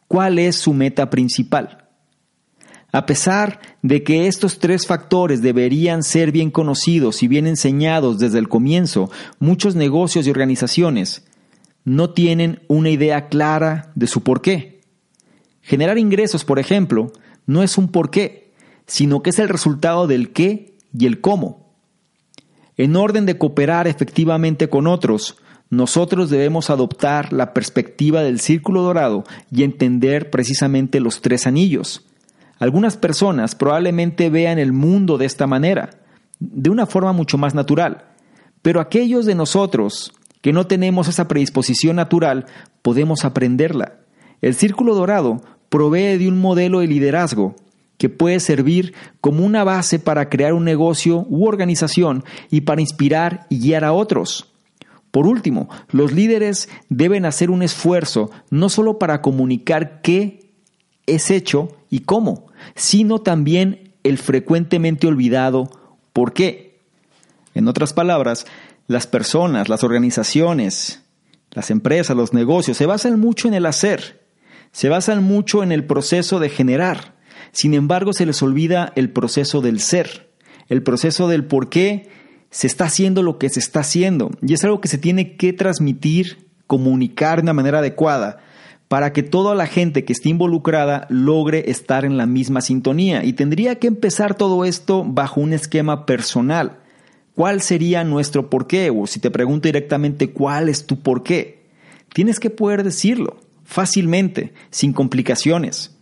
¿Cuál 0.08 0.40
es 0.40 0.56
su 0.56 0.74
meta 0.74 1.10
principal? 1.10 1.88
A 2.94 3.06
pesar 3.06 3.60
de 3.82 4.04
que 4.04 4.28
estos 4.28 4.60
tres 4.60 4.88
factores 4.88 5.42
deberían 5.42 6.04
ser 6.04 6.32
bien 6.32 6.52
conocidos 6.52 7.22
y 7.22 7.28
bien 7.28 7.46
enseñados 7.46 8.18
desde 8.18 8.40
el 8.40 8.48
comienzo, 8.48 9.12
muchos 9.40 9.76
negocios 9.76 10.26
y 10.26 10.30
organizaciones 10.30 11.26
no 11.84 12.12
tienen 12.12 12.62
una 12.68 12.90
idea 12.90 13.28
clara 13.28 13.92
de 13.96 14.08
su 14.08 14.24
porqué. 14.24 14.82
Generar 15.62 15.98
ingresos, 15.98 16.46
por 16.46 16.60
ejemplo, 16.60 17.12
no 17.46 17.62
es 17.62 17.78
un 17.78 17.90
porqué, 17.90 18.54
sino 18.86 19.22
que 19.22 19.32
es 19.32 19.40
el 19.40 19.50
resultado 19.50 20.08
del 20.08 20.32
qué 20.32 20.78
y 20.98 21.06
el 21.06 21.20
cómo. 21.20 21.67
En 22.78 22.96
orden 22.96 23.26
de 23.26 23.38
cooperar 23.38 23.88
efectivamente 23.88 24.70
con 24.70 24.88
otros, 24.88 25.38
nosotros 25.70 26.30
debemos 26.30 26.70
adoptar 26.70 27.34
la 27.34 27.54
perspectiva 27.54 28.22
del 28.22 28.40
círculo 28.40 28.84
dorado 28.84 29.26
y 29.52 29.64
entender 29.64 30.30
precisamente 30.30 31.00
los 31.00 31.22
tres 31.22 31.46
anillos. 31.48 32.06
Algunas 32.60 32.96
personas 32.96 33.56
probablemente 33.56 34.30
vean 34.30 34.60
el 34.60 34.72
mundo 34.72 35.18
de 35.18 35.26
esta 35.26 35.48
manera, 35.48 35.90
de 36.40 36.70
una 36.70 36.86
forma 36.86 37.12
mucho 37.14 37.38
más 37.38 37.54
natural, 37.54 38.06
pero 38.62 38.80
aquellos 38.80 39.26
de 39.26 39.36
nosotros 39.36 40.14
que 40.42 40.54
no 40.54 40.68
tenemos 40.68 41.08
esa 41.08 41.28
predisposición 41.28 41.96
natural 41.96 42.46
podemos 42.82 43.26
aprenderla. 43.26 44.00
El 44.42 44.54
círculo 44.54 44.96
dorado 44.96 45.42
provee 45.70 46.18
de 46.18 46.28
un 46.28 46.40
modelo 46.40 46.80
de 46.80 46.88
liderazgo 46.88 47.56
que 47.98 48.10
puede 48.10 48.40
servir 48.40 48.94
como 49.22 49.46
una 49.46 49.64
base 49.64 50.00
para 50.00 50.30
crear 50.30 50.54
un 50.54 50.64
negocio 50.64 51.26
u 51.30 51.46
organización 51.46 52.24
y 52.50 52.62
para 52.62 52.82
inspirar 52.82 53.48
y 53.50 53.60
guiar 53.60 53.84
a 53.84 53.94
otros. 53.94 54.54
Por 55.12 55.26
último, 55.26 55.70
los 55.90 56.12
líderes 56.12 56.70
deben 56.90 57.26
hacer 57.26 57.50
un 57.50 57.64
esfuerzo 57.64 58.30
no 58.50 58.70
solo 58.70 59.00
para 59.00 59.22
comunicar 59.22 60.02
qué 60.02 60.52
es 61.08 61.32
hecho 61.32 61.76
y 61.90 62.02
cómo, 62.02 62.48
sino 62.76 63.20
también 63.20 63.94
el 64.04 64.18
frecuentemente 64.18 65.08
olvidado 65.08 65.72
por 66.14 66.34
qué. 66.34 66.80
En 67.56 67.68
otras 67.68 67.94
palabras, 67.94 68.46
las 68.88 69.08
personas, 69.08 69.70
las 69.70 69.84
organizaciones, 69.84 71.04
las 71.52 71.72
empresas, 71.72 72.16
los 72.16 72.34
negocios 72.34 72.78
se 72.78 72.86
basan 72.86 73.20
mucho 73.20 73.48
en 73.48 73.54
el 73.54 73.66
hacer, 73.66 74.28
se 74.72 74.90
basan 74.90 75.24
mucho 75.24 75.64
en 75.64 75.72
el 75.72 75.86
proceso 75.86 76.40
de 76.40 76.50
generar. 76.50 77.17
Sin 77.52 77.74
embargo, 77.74 78.14
se 78.14 78.26
les 78.26 78.42
olvida 78.42 78.92
el 78.96 79.10
proceso 79.10 79.62
del 79.62 79.80
ser, 79.80 80.30
el 80.70 80.84
proceso 80.84 81.28
del 81.28 81.46
por 81.46 81.70
qué 81.70 82.10
se 82.50 82.68
está 82.68 82.86
haciendo 82.86 83.24
lo 83.24 83.38
que 83.38 83.50
se 83.50 83.60
está 83.60 83.82
haciendo. 83.82 84.32
Y 84.42 84.54
es 84.54 84.64
algo 84.64 84.82
que 84.82 84.88
se 84.88 84.98
tiene 84.98 85.36
que 85.36 85.54
transmitir, 85.54 86.50
comunicar 86.66 87.38
de 87.38 87.44
una 87.44 87.54
manera 87.54 87.80
adecuada 87.80 88.40
para 88.88 89.12
que 89.12 89.24
toda 89.24 89.54
la 89.54 89.68
gente 89.68 90.06
que 90.06 90.14
esté 90.14 90.30
involucrada 90.30 91.08
logre 91.10 91.70
estar 91.70 92.06
en 92.06 92.18
la 92.18 92.26
misma 92.26 92.62
sintonía. 92.62 93.24
Y 93.24 93.34
tendría 93.34 93.76
que 93.76 93.88
empezar 93.88 94.36
todo 94.36 94.64
esto 94.64 95.04
bajo 95.06 95.42
un 95.42 95.54
esquema 95.54 96.06
personal. 96.06 96.80
¿Cuál 97.36 97.62
sería 97.62 98.04
nuestro 98.04 98.50
porqué? 98.50 98.90
O 98.90 99.06
si 99.06 99.20
te 99.20 99.30
pregunto 99.30 99.68
directamente 99.68 100.32
cuál 100.32 100.70
es 100.70 100.86
tu 100.86 101.00
porqué, 101.00 101.66
tienes 102.14 102.40
que 102.40 102.50
poder 102.50 102.84
decirlo 102.84 103.38
fácilmente, 103.64 104.54
sin 104.72 104.94
complicaciones. 104.94 105.97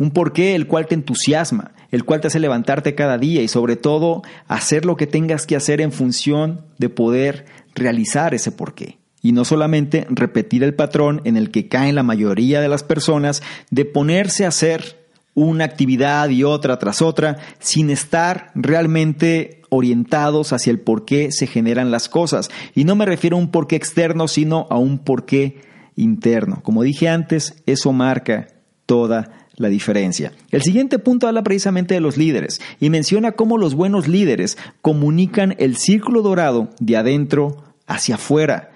Un 0.00 0.10
porqué 0.10 0.56
el 0.56 0.66
cual 0.66 0.88
te 0.88 0.96
entusiasma, 0.96 1.70
el 1.92 2.04
cual 2.04 2.20
te 2.20 2.26
hace 2.26 2.40
levantarte 2.40 2.96
cada 2.96 3.18
día 3.18 3.42
y 3.42 3.46
sobre 3.48 3.76
todo 3.76 4.22
hacer 4.48 4.84
lo 4.84 4.96
que 4.96 5.06
tengas 5.06 5.46
que 5.46 5.54
hacer 5.54 5.80
en 5.80 5.92
función 5.92 6.62
de 6.78 6.88
poder 6.88 7.44
realizar 7.76 8.34
ese 8.34 8.50
porqué 8.50 8.98
y 9.22 9.32
no 9.32 9.44
solamente 9.44 10.06
repetir 10.08 10.64
el 10.64 10.74
patrón 10.74 11.20
en 11.24 11.36
el 11.36 11.50
que 11.50 11.68
caen 11.68 11.94
la 11.94 12.02
mayoría 12.02 12.60
de 12.60 12.68
las 12.68 12.82
personas 12.82 13.42
de 13.70 13.84
ponerse 13.84 14.44
a 14.44 14.48
hacer 14.48 14.98
una 15.34 15.64
actividad 15.64 16.28
y 16.30 16.44
otra 16.44 16.78
tras 16.78 17.02
otra 17.02 17.38
sin 17.58 17.90
estar 17.90 18.50
realmente 18.54 19.62
orientados 19.68 20.52
hacia 20.52 20.70
el 20.70 20.80
por 20.80 21.04
qué 21.04 21.30
se 21.30 21.46
generan 21.46 21.90
las 21.90 22.08
cosas. 22.08 22.50
Y 22.74 22.84
no 22.84 22.96
me 22.96 23.06
refiero 23.06 23.36
a 23.36 23.40
un 23.40 23.50
porqué 23.50 23.76
externo, 23.76 24.26
sino 24.26 24.66
a 24.70 24.78
un 24.78 24.98
porqué 24.98 25.60
interno. 25.96 26.60
Como 26.62 26.82
dije 26.82 27.08
antes, 27.08 27.62
eso 27.66 27.92
marca 27.92 28.48
toda 28.86 29.39
la 29.60 29.68
diferencia. 29.68 30.32
El 30.50 30.62
siguiente 30.62 30.98
punto 30.98 31.28
habla 31.28 31.42
precisamente 31.42 31.92
de 31.92 32.00
los 32.00 32.16
líderes 32.16 32.62
y 32.80 32.88
menciona 32.88 33.32
cómo 33.32 33.58
los 33.58 33.74
buenos 33.74 34.08
líderes 34.08 34.56
comunican 34.80 35.54
el 35.58 35.76
círculo 35.76 36.22
dorado 36.22 36.70
de 36.80 36.96
adentro 36.96 37.62
hacia 37.86 38.14
afuera. 38.14 38.70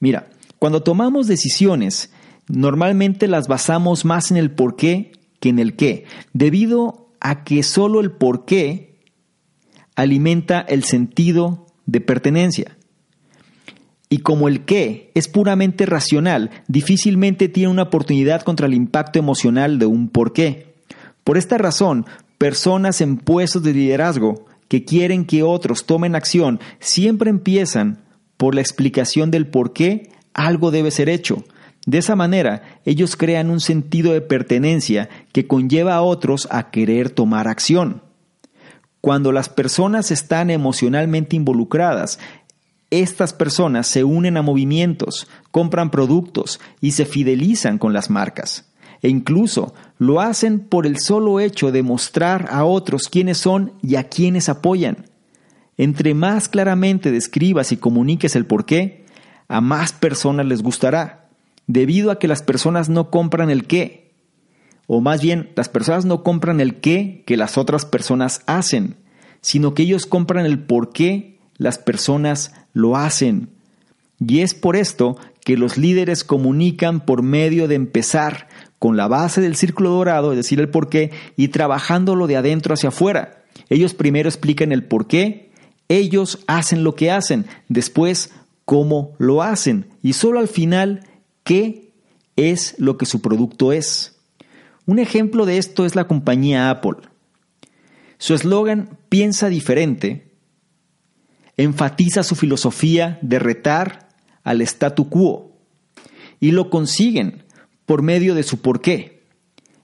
Mira, 0.00 0.30
cuando 0.58 0.82
tomamos 0.82 1.26
decisiones, 1.26 2.14
normalmente 2.48 3.28
las 3.28 3.46
basamos 3.46 4.06
más 4.06 4.30
en 4.30 4.38
el 4.38 4.50
por 4.50 4.74
qué 4.74 5.12
que 5.38 5.50
en 5.50 5.58
el 5.58 5.76
qué, 5.76 6.06
debido 6.32 7.10
a 7.20 7.44
que 7.44 7.62
solo 7.62 8.00
el 8.00 8.12
por 8.12 8.46
qué 8.46 9.00
alimenta 9.96 10.60
el 10.60 10.84
sentido 10.84 11.66
de 11.84 12.00
pertenencia. 12.00 12.78
Y 14.12 14.18
como 14.18 14.46
el 14.46 14.66
qué 14.66 15.10
es 15.14 15.26
puramente 15.26 15.86
racional, 15.86 16.50
difícilmente 16.68 17.48
tiene 17.48 17.70
una 17.70 17.84
oportunidad 17.84 18.42
contra 18.42 18.66
el 18.66 18.74
impacto 18.74 19.18
emocional 19.18 19.78
de 19.78 19.86
un 19.86 20.10
por 20.10 20.34
qué. 20.34 20.74
Por 21.24 21.38
esta 21.38 21.56
razón, 21.56 22.04
personas 22.36 23.00
en 23.00 23.16
puestos 23.16 23.62
de 23.62 23.72
liderazgo 23.72 24.44
que 24.68 24.84
quieren 24.84 25.24
que 25.24 25.42
otros 25.42 25.86
tomen 25.86 26.14
acción 26.14 26.60
siempre 26.78 27.30
empiezan 27.30 28.02
por 28.36 28.54
la 28.54 28.60
explicación 28.60 29.30
del 29.30 29.46
por 29.46 29.72
qué 29.72 30.10
algo 30.34 30.70
debe 30.70 30.90
ser 30.90 31.08
hecho. 31.08 31.42
De 31.86 31.96
esa 31.96 32.14
manera, 32.14 32.80
ellos 32.84 33.16
crean 33.16 33.48
un 33.48 33.60
sentido 33.60 34.12
de 34.12 34.20
pertenencia 34.20 35.08
que 35.32 35.46
conlleva 35.46 35.94
a 35.94 36.02
otros 36.02 36.48
a 36.50 36.70
querer 36.70 37.08
tomar 37.08 37.48
acción. 37.48 38.02
Cuando 39.02 39.32
las 39.32 39.48
personas 39.48 40.12
están 40.12 40.48
emocionalmente 40.48 41.34
involucradas, 41.34 42.20
estas 42.92 43.32
personas 43.32 43.86
se 43.86 44.04
unen 44.04 44.36
a 44.36 44.42
movimientos, 44.42 45.26
compran 45.50 45.90
productos 45.90 46.60
y 46.80 46.92
se 46.92 47.06
fidelizan 47.06 47.78
con 47.78 47.94
las 47.94 48.10
marcas. 48.10 48.70
E 49.00 49.08
incluso 49.08 49.74
lo 49.98 50.20
hacen 50.20 50.60
por 50.60 50.86
el 50.86 50.98
solo 50.98 51.40
hecho 51.40 51.72
de 51.72 51.82
mostrar 51.82 52.48
a 52.50 52.64
otros 52.64 53.08
quiénes 53.08 53.38
son 53.38 53.72
y 53.82 53.96
a 53.96 54.10
quienes 54.10 54.50
apoyan. 54.50 55.06
Entre 55.78 56.12
más 56.12 56.48
claramente 56.48 57.10
describas 57.10 57.72
y 57.72 57.78
comuniques 57.78 58.36
el 58.36 58.44
porqué, 58.44 59.06
a 59.48 59.62
más 59.62 59.94
personas 59.94 60.46
les 60.46 60.62
gustará, 60.62 61.30
debido 61.66 62.10
a 62.10 62.18
que 62.18 62.28
las 62.28 62.42
personas 62.42 62.90
no 62.90 63.10
compran 63.10 63.50
el 63.50 63.66
qué, 63.66 64.12
o 64.86 65.00
más 65.00 65.22
bien 65.22 65.50
las 65.56 65.70
personas 65.70 66.04
no 66.04 66.22
compran 66.22 66.60
el 66.60 66.76
qué 66.80 67.24
que 67.26 67.38
las 67.38 67.56
otras 67.56 67.86
personas 67.86 68.42
hacen, 68.46 68.96
sino 69.40 69.72
que 69.72 69.84
ellos 69.84 70.04
compran 70.04 70.44
el 70.44 70.58
por 70.58 70.92
qué 70.92 71.31
las 71.56 71.78
personas 71.78 72.52
lo 72.72 72.96
hacen. 72.96 73.50
Y 74.18 74.40
es 74.40 74.54
por 74.54 74.76
esto 74.76 75.16
que 75.44 75.56
los 75.56 75.76
líderes 75.76 76.24
comunican 76.24 77.04
por 77.04 77.22
medio 77.22 77.68
de 77.68 77.74
empezar 77.74 78.48
con 78.78 78.96
la 78.96 79.08
base 79.08 79.40
del 79.40 79.56
círculo 79.56 79.90
dorado, 79.90 80.32
es 80.32 80.36
decir, 80.36 80.60
el 80.60 80.68
por 80.68 80.88
qué, 80.88 81.10
y 81.36 81.48
trabajándolo 81.48 82.26
de 82.26 82.36
adentro 82.36 82.74
hacia 82.74 82.88
afuera. 82.88 83.44
Ellos 83.68 83.94
primero 83.94 84.28
explican 84.28 84.72
el 84.72 84.84
por 84.84 85.06
qué, 85.06 85.50
ellos 85.88 86.40
hacen 86.46 86.84
lo 86.84 86.94
que 86.94 87.10
hacen, 87.10 87.46
después 87.68 88.30
cómo 88.64 89.14
lo 89.18 89.42
hacen 89.42 89.86
y 90.02 90.14
solo 90.14 90.38
al 90.38 90.48
final 90.48 91.06
qué 91.44 91.92
es 92.36 92.74
lo 92.78 92.96
que 92.96 93.06
su 93.06 93.20
producto 93.20 93.72
es. 93.72 94.18
Un 94.86 94.98
ejemplo 94.98 95.46
de 95.46 95.58
esto 95.58 95.84
es 95.84 95.94
la 95.94 96.06
compañía 96.06 96.70
Apple. 96.70 96.96
Su 98.18 98.34
eslogan 98.34 98.98
Piensa 99.08 99.48
diferente 99.48 100.31
enfatiza 101.56 102.22
su 102.22 102.34
filosofía 102.34 103.18
de 103.22 103.38
retar 103.38 104.08
al 104.42 104.60
statu 104.62 105.08
quo 105.08 105.52
y 106.40 106.50
lo 106.50 106.70
consiguen 106.70 107.44
por 107.86 108.02
medio 108.02 108.34
de 108.34 108.42
su 108.42 108.60
por 108.60 108.80
qué. 108.80 109.22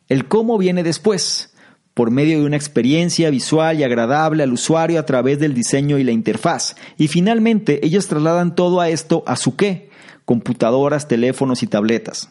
El 0.08 0.26
cómo 0.26 0.58
viene 0.58 0.82
después, 0.82 1.54
por 1.94 2.10
medio 2.10 2.38
de 2.38 2.46
una 2.46 2.56
experiencia 2.56 3.30
visual 3.30 3.78
y 3.78 3.84
agradable 3.84 4.42
al 4.42 4.52
usuario 4.52 4.98
a 4.98 5.06
través 5.06 5.38
del 5.38 5.54
diseño 5.54 5.98
y 5.98 6.04
la 6.04 6.12
interfaz. 6.12 6.76
Y 6.96 7.08
finalmente, 7.08 7.84
ellos 7.84 8.06
trasladan 8.06 8.54
todo 8.54 8.80
a 8.80 8.88
esto 8.88 9.22
a 9.26 9.36
su 9.36 9.56
qué, 9.56 9.90
computadoras, 10.24 11.08
teléfonos 11.08 11.62
y 11.62 11.66
tabletas. 11.66 12.30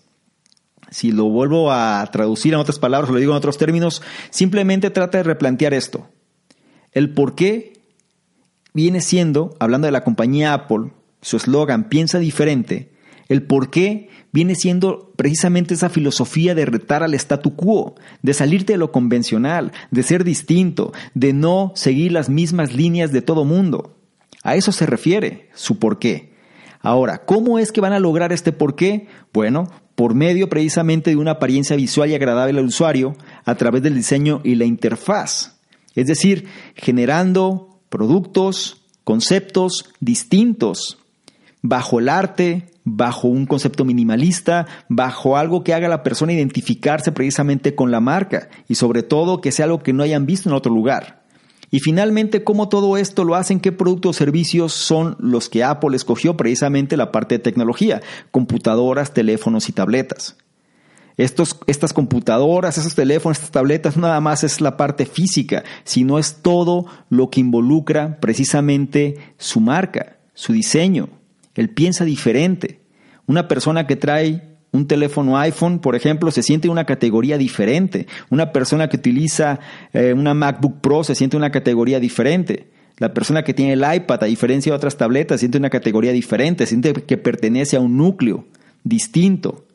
Si 0.89 1.11
lo 1.11 1.25
vuelvo 1.25 1.71
a 1.71 2.07
traducir 2.11 2.53
en 2.53 2.59
otras 2.59 2.79
palabras, 2.79 3.11
lo 3.11 3.19
digo 3.19 3.33
en 3.33 3.37
otros 3.37 3.57
términos, 3.57 4.01
simplemente 4.29 4.89
trata 4.89 5.17
de 5.17 5.25
replantear 5.25 5.73
esto. 5.73 6.07
El 6.93 7.13
por 7.13 7.35
qué 7.35 7.76
viene 8.77 9.01
siendo, 9.01 9.55
hablando 9.59 9.87
de 9.87 9.91
la 9.91 10.03
compañía 10.03 10.53
Apple, 10.53 10.91
su 11.23 11.37
eslogan 11.37 11.89
piensa 11.89 12.19
diferente, 12.19 12.91
el 13.27 13.41
por 13.41 13.71
qué 13.71 14.09
viene 14.31 14.53
siendo 14.53 15.13
precisamente 15.15 15.73
esa 15.73 15.89
filosofía 15.89 16.53
de 16.53 16.67
retar 16.67 17.01
al 17.01 17.15
statu 17.15 17.55
quo, 17.55 17.95
de 18.21 18.35
salirte 18.35 18.73
de 18.73 18.77
lo 18.77 18.91
convencional, 18.91 19.71
de 19.89 20.03
ser 20.03 20.23
distinto, 20.23 20.93
de 21.15 21.33
no 21.33 21.71
seguir 21.73 22.11
las 22.11 22.29
mismas 22.29 22.71
líneas 22.71 23.11
de 23.11 23.23
todo 23.23 23.45
mundo. 23.45 23.97
A 24.43 24.55
eso 24.55 24.71
se 24.71 24.85
refiere 24.85 25.49
su 25.55 25.79
por 25.79 25.97
qué. 25.97 26.35
Ahora, 26.79 27.25
¿cómo 27.25 27.57
es 27.57 27.71
que 27.71 27.81
van 27.81 27.93
a 27.93 27.99
lograr 27.99 28.31
este 28.31 28.51
por 28.51 28.75
qué? 28.75 29.07
Bueno, 29.33 29.71
por 29.95 30.13
medio 30.13 30.49
precisamente 30.49 31.09
de 31.09 31.15
una 31.15 31.31
apariencia 31.31 31.75
visual 31.75 32.11
y 32.11 32.13
agradable 32.13 32.59
al 32.59 32.67
usuario 32.67 33.15
a 33.43 33.55
través 33.55 33.81
del 33.81 33.95
diseño 33.95 34.39
y 34.43 34.53
la 34.53 34.65
interfaz. 34.65 35.59
Es 35.95 36.05
decir, 36.05 36.45
generando 36.75 37.76
productos, 37.89 38.81
conceptos 39.03 39.89
distintos, 39.99 40.97
bajo 41.61 41.99
el 41.99 42.09
arte, 42.09 42.71
bajo 42.83 43.27
un 43.27 43.45
concepto 43.45 43.83
minimalista, 43.83 44.65
bajo 44.87 45.37
algo 45.37 45.63
que 45.63 45.73
haga 45.73 45.89
la 45.89 46.03
persona 46.03 46.33
identificarse 46.33 47.11
precisamente 47.11 47.75
con 47.75 47.91
la 47.91 47.99
marca 47.99 48.49
y 48.67 48.75
sobre 48.75 49.03
todo 49.03 49.41
que 49.41 49.51
sea 49.51 49.65
algo 49.65 49.83
que 49.83 49.93
no 49.93 50.03
hayan 50.03 50.25
visto 50.25 50.49
en 50.49 50.55
otro 50.55 50.73
lugar. 50.73 51.23
Y 51.69 51.81
finalmente, 51.81 52.45
¿cómo 52.45 52.69
todo 52.69 52.95
esto 52.95 53.25
lo 53.25 53.35
hacen? 53.35 53.59
¿Qué 53.59 53.73
productos 53.73 54.15
o 54.15 54.19
servicios 54.19 54.71
son 54.71 55.17
los 55.19 55.49
que 55.49 55.65
Apple 55.65 55.97
escogió 55.97 56.37
precisamente 56.37 56.95
la 56.95 57.11
parte 57.11 57.35
de 57.35 57.39
tecnología? 57.39 58.01
Computadoras, 58.31 59.13
teléfonos 59.13 59.67
y 59.67 59.73
tabletas. 59.73 60.37
Estos, 61.17 61.57
estas 61.65 61.93
computadoras, 61.93 62.77
esos 62.77 62.93
teléfonos, 62.93 63.37
estas 63.37 63.51
tabletas, 63.51 63.97
nada 63.97 64.21
más 64.21 64.43
es 64.43 64.61
la 64.61 64.77
parte 64.77 65.07
física, 65.07 65.63
sino 65.83 66.19
es 66.19 66.43
todo 66.43 66.85
lo 67.09 67.31
que 67.31 67.39
involucra 67.39 68.19
precisamente 68.19 69.17
su 69.37 69.59
marca, 69.59 70.17
su 70.35 70.53
diseño. 70.53 71.09
Él 71.55 71.69
piensa 71.69 72.05
diferente. 72.05 72.81
Una 73.25 73.47
persona 73.47 73.87
que 73.87 73.95
trae 73.95 74.57
un 74.71 74.87
teléfono 74.87 75.37
iPhone, 75.37 75.79
por 75.79 75.95
ejemplo, 75.95 76.29
se 76.29 76.43
siente 76.43 76.67
en 76.67 76.71
una 76.71 76.85
categoría 76.85 77.37
diferente. 77.37 78.05
Una 78.29 78.51
persona 78.51 78.87
que 78.87 78.97
utiliza 78.97 79.59
eh, 79.93 80.13
una 80.13 80.35
MacBook 80.35 80.81
Pro 80.81 81.03
se 81.03 81.15
siente 81.15 81.35
en 81.35 81.41
una 81.41 81.51
categoría 81.51 81.99
diferente. 81.99 82.69
La 82.97 83.13
persona 83.13 83.43
que 83.43 83.53
tiene 83.53 83.73
el 83.73 83.83
iPad, 83.95 84.23
a 84.23 84.27
diferencia 84.27 84.71
de 84.71 84.77
otras 84.77 84.97
tabletas, 84.97 85.39
siente 85.39 85.57
una 85.57 85.69
categoría 85.69 86.11
diferente, 86.11 86.65
siente 86.65 86.93
que 86.93 87.17
pertenece 87.17 87.75
a 87.75 87.79
un 87.79 87.97
núcleo 87.97 88.45
distinto. 88.83 89.66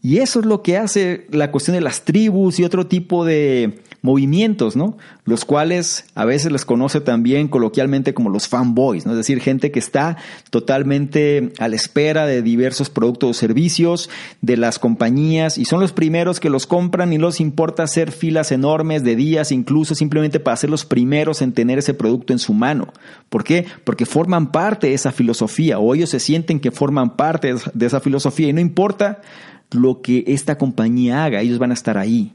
Y 0.00 0.18
eso 0.18 0.40
es 0.40 0.46
lo 0.46 0.62
que 0.62 0.76
hace 0.76 1.26
la 1.30 1.50
cuestión 1.50 1.74
de 1.74 1.80
las 1.80 2.04
tribus 2.04 2.58
y 2.58 2.64
otro 2.64 2.86
tipo 2.86 3.24
de 3.24 3.82
movimientos, 4.00 4.76
¿no? 4.76 4.96
Los 5.24 5.44
cuales 5.44 6.04
a 6.14 6.24
veces 6.24 6.52
les 6.52 6.64
conoce 6.64 7.00
también 7.00 7.48
coloquialmente 7.48 8.14
como 8.14 8.30
los 8.30 8.46
fanboys, 8.46 9.06
¿no? 9.06 9.12
Es 9.12 9.18
decir, 9.18 9.40
gente 9.40 9.72
que 9.72 9.80
está 9.80 10.16
totalmente 10.50 11.52
a 11.58 11.68
la 11.68 11.76
espera 11.76 12.26
de 12.26 12.42
diversos 12.42 12.90
productos 12.90 13.30
o 13.30 13.34
servicios 13.34 14.08
de 14.40 14.56
las 14.56 14.78
compañías 14.78 15.58
y 15.58 15.64
son 15.64 15.80
los 15.80 15.92
primeros 15.92 16.38
que 16.38 16.48
los 16.48 16.66
compran 16.66 17.12
y 17.12 17.18
los 17.18 17.40
importa 17.40 17.82
hacer 17.82 18.12
filas 18.12 18.52
enormes 18.52 19.02
de 19.02 19.16
días, 19.16 19.50
incluso 19.50 19.96
simplemente 19.96 20.38
para 20.38 20.56
ser 20.56 20.70
los 20.70 20.84
primeros 20.84 21.42
en 21.42 21.52
tener 21.52 21.78
ese 21.78 21.94
producto 21.94 22.32
en 22.32 22.38
su 22.38 22.54
mano. 22.54 22.92
¿Por 23.28 23.42
qué? 23.42 23.66
Porque 23.82 24.06
forman 24.06 24.52
parte 24.52 24.86
de 24.86 24.94
esa 24.94 25.10
filosofía 25.10 25.80
o 25.80 25.94
ellos 25.94 26.10
se 26.10 26.20
sienten 26.20 26.60
que 26.60 26.70
forman 26.70 27.16
parte 27.16 27.52
de 27.74 27.86
esa 27.86 28.00
filosofía 28.00 28.48
y 28.48 28.52
no 28.52 28.60
importa 28.60 29.20
lo 29.70 30.00
que 30.00 30.24
esta 30.26 30.58
compañía 30.58 31.24
haga, 31.24 31.40
ellos 31.40 31.58
van 31.58 31.70
a 31.70 31.74
estar 31.74 31.98
ahí. 31.98 32.34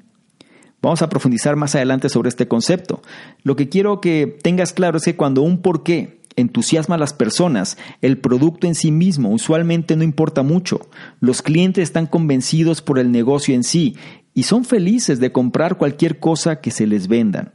Vamos 0.81 1.01
a 1.01 1.09
profundizar 1.09 1.55
más 1.55 1.75
adelante 1.75 2.09
sobre 2.09 2.29
este 2.29 2.47
concepto. 2.47 3.01
Lo 3.43 3.55
que 3.55 3.69
quiero 3.69 4.01
que 4.01 4.37
tengas 4.41 4.73
claro 4.73 4.97
es 4.97 5.05
que 5.05 5.15
cuando 5.15 5.41
un 5.41 5.61
porqué 5.61 6.19
entusiasma 6.35 6.95
a 6.95 6.97
las 6.97 7.13
personas, 7.13 7.77
el 8.01 8.17
producto 8.17 8.67
en 8.67 8.75
sí 8.75 8.91
mismo 8.91 9.29
usualmente 9.29 9.95
no 9.95 10.03
importa 10.03 10.43
mucho. 10.43 10.81
Los 11.19 11.41
clientes 11.41 11.83
están 11.83 12.07
convencidos 12.07 12.81
por 12.81 12.99
el 12.99 13.11
negocio 13.11 13.55
en 13.55 13.63
sí 13.63 13.95
y 14.33 14.43
son 14.43 14.65
felices 14.65 15.19
de 15.19 15.31
comprar 15.31 15.77
cualquier 15.77 16.19
cosa 16.19 16.59
que 16.59 16.71
se 16.71 16.87
les 16.87 17.07
vendan. 17.07 17.53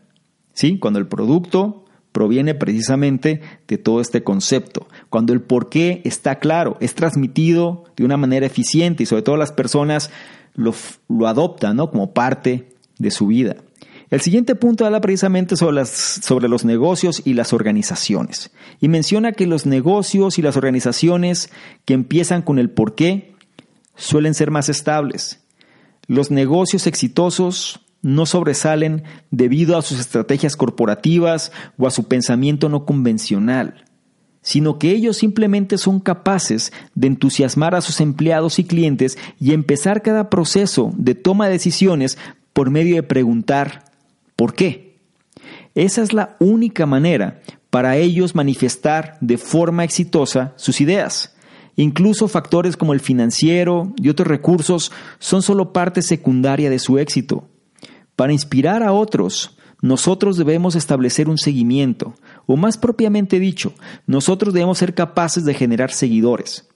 ¿Sí? 0.55 0.79
Cuando 0.79 0.99
el 0.99 1.07
producto 1.07 1.85
proviene 2.13 2.55
precisamente 2.55 3.41
de 3.67 3.79
todo 3.79 4.01
este 4.01 4.23
concepto. 4.23 4.89
Cuando 5.11 5.33
el 5.33 5.41
porqué 5.41 6.01
está 6.05 6.39
claro, 6.39 6.77
es 6.81 6.95
transmitido 6.95 7.85
de 7.97 8.05
una 8.05 8.17
manera 8.17 8.47
eficiente 8.47 9.03
y 9.03 9.07
sobre 9.07 9.23
todo 9.23 9.37
las 9.37 9.53
personas 9.53 10.11
lo, 10.55 10.75
adoptan 11.27 11.77
¿no? 11.77 11.91
como 11.91 12.13
parte 12.13 12.71
de 12.99 13.11
su 13.11 13.27
vida. 13.29 13.57
El 14.11 14.23
siguiente 14.23 14.55
punto 14.55 14.87
habla 14.87 15.03
precisamente 15.03 15.55
sobre 15.57 16.49
los 16.49 16.65
negocios 16.65 17.21
y 17.27 17.35
las 17.35 17.53
organizaciones. 17.53 18.51
Y 18.81 18.89
menciona 18.89 19.33
que 19.33 19.47
los 19.47 19.67
negocios 19.67 20.39
y 20.39 20.43
las 20.43 20.57
organizaciones 20.57 21.51
que 21.85 21.93
empiezan 21.93 22.41
con 22.41 22.59
el 22.59 22.71
por 22.71 22.95
qué 22.95 23.35
suelen 23.97 24.33
ser 24.33 24.51
más 24.51 24.71
estables. 24.71 25.41
Los 26.07 26.31
negocios 26.31 26.87
exitosos 26.87 27.81
no 28.03 28.27
sobresalen 28.27 29.05
debido 29.31 29.77
a 29.77 29.83
sus 29.83 29.99
estrategias 30.01 30.57
corporativas 30.57 31.53
o 31.77 31.87
a 31.87 31.91
su 31.91 32.05
pensamiento 32.05 32.69
no 32.69 32.85
convencional, 32.85 33.85
sino 34.41 34.79
que 34.79 34.93
ellos 34.93 35.17
simplemente 35.17 35.79
son 35.79 36.01
capaces 36.01 36.73
de 36.95 37.09
entusiasmar 37.09 37.75
a 37.75 37.81
sus 37.81 38.01
empleados 38.01 38.59
y 38.59 38.65
clientes 38.65 39.19
y 39.41 39.53
empezar 39.53 40.03
cada 40.03 40.31
proceso 40.31 40.93
de 40.97 41.15
toma 41.15 41.47
de 41.47 41.53
decisiones 41.53 42.19
por 42.53 42.71
medio 42.71 42.95
de 42.97 43.03
preguntar 43.03 43.85
¿por 44.37 44.55
qué? 44.55 44.99
Esa 45.75 46.03
es 46.03 46.13
la 46.13 46.37
única 46.41 46.87
manera 46.87 47.41
para 47.71 47.97
ellos 47.97 48.35
manifestar 48.35 49.19
de 49.21 49.39
forma 49.39 49.85
exitosa 49.85 50.55
sus 50.57 50.81
ideas. 50.81 51.35
Incluso 51.77 52.27
factores 52.27 52.77
como 52.77 52.93
el 52.93 53.01
financiero 53.01 53.93
y 53.97 54.09
otros 54.09 54.27
recursos 54.27 54.91
son 55.19 55.43
solo 55.43 55.73
parte 55.73 56.03
secundaria 56.03 56.71
de 56.71 56.79
su 56.79 56.99
éxito. 56.99 57.49
Para 58.19 58.33
inspirar 58.33 58.83
a 58.83 58.91
otros, 58.91 59.57
nosotros 59.81 60.37
debemos 60.37 60.75
establecer 60.75 61.29
un 61.29 61.39
seguimiento, 61.39 62.15
o 62.47 62.57
más 62.57 62.77
propiamente 62.77 63.39
dicho, 63.39 63.75
nosotros 64.09 64.53
debemos 64.53 64.79
ser 64.79 64.93
capaces 64.93 65.45
de 65.45 65.55
generar 65.55 65.93
seguidores. 65.93 66.67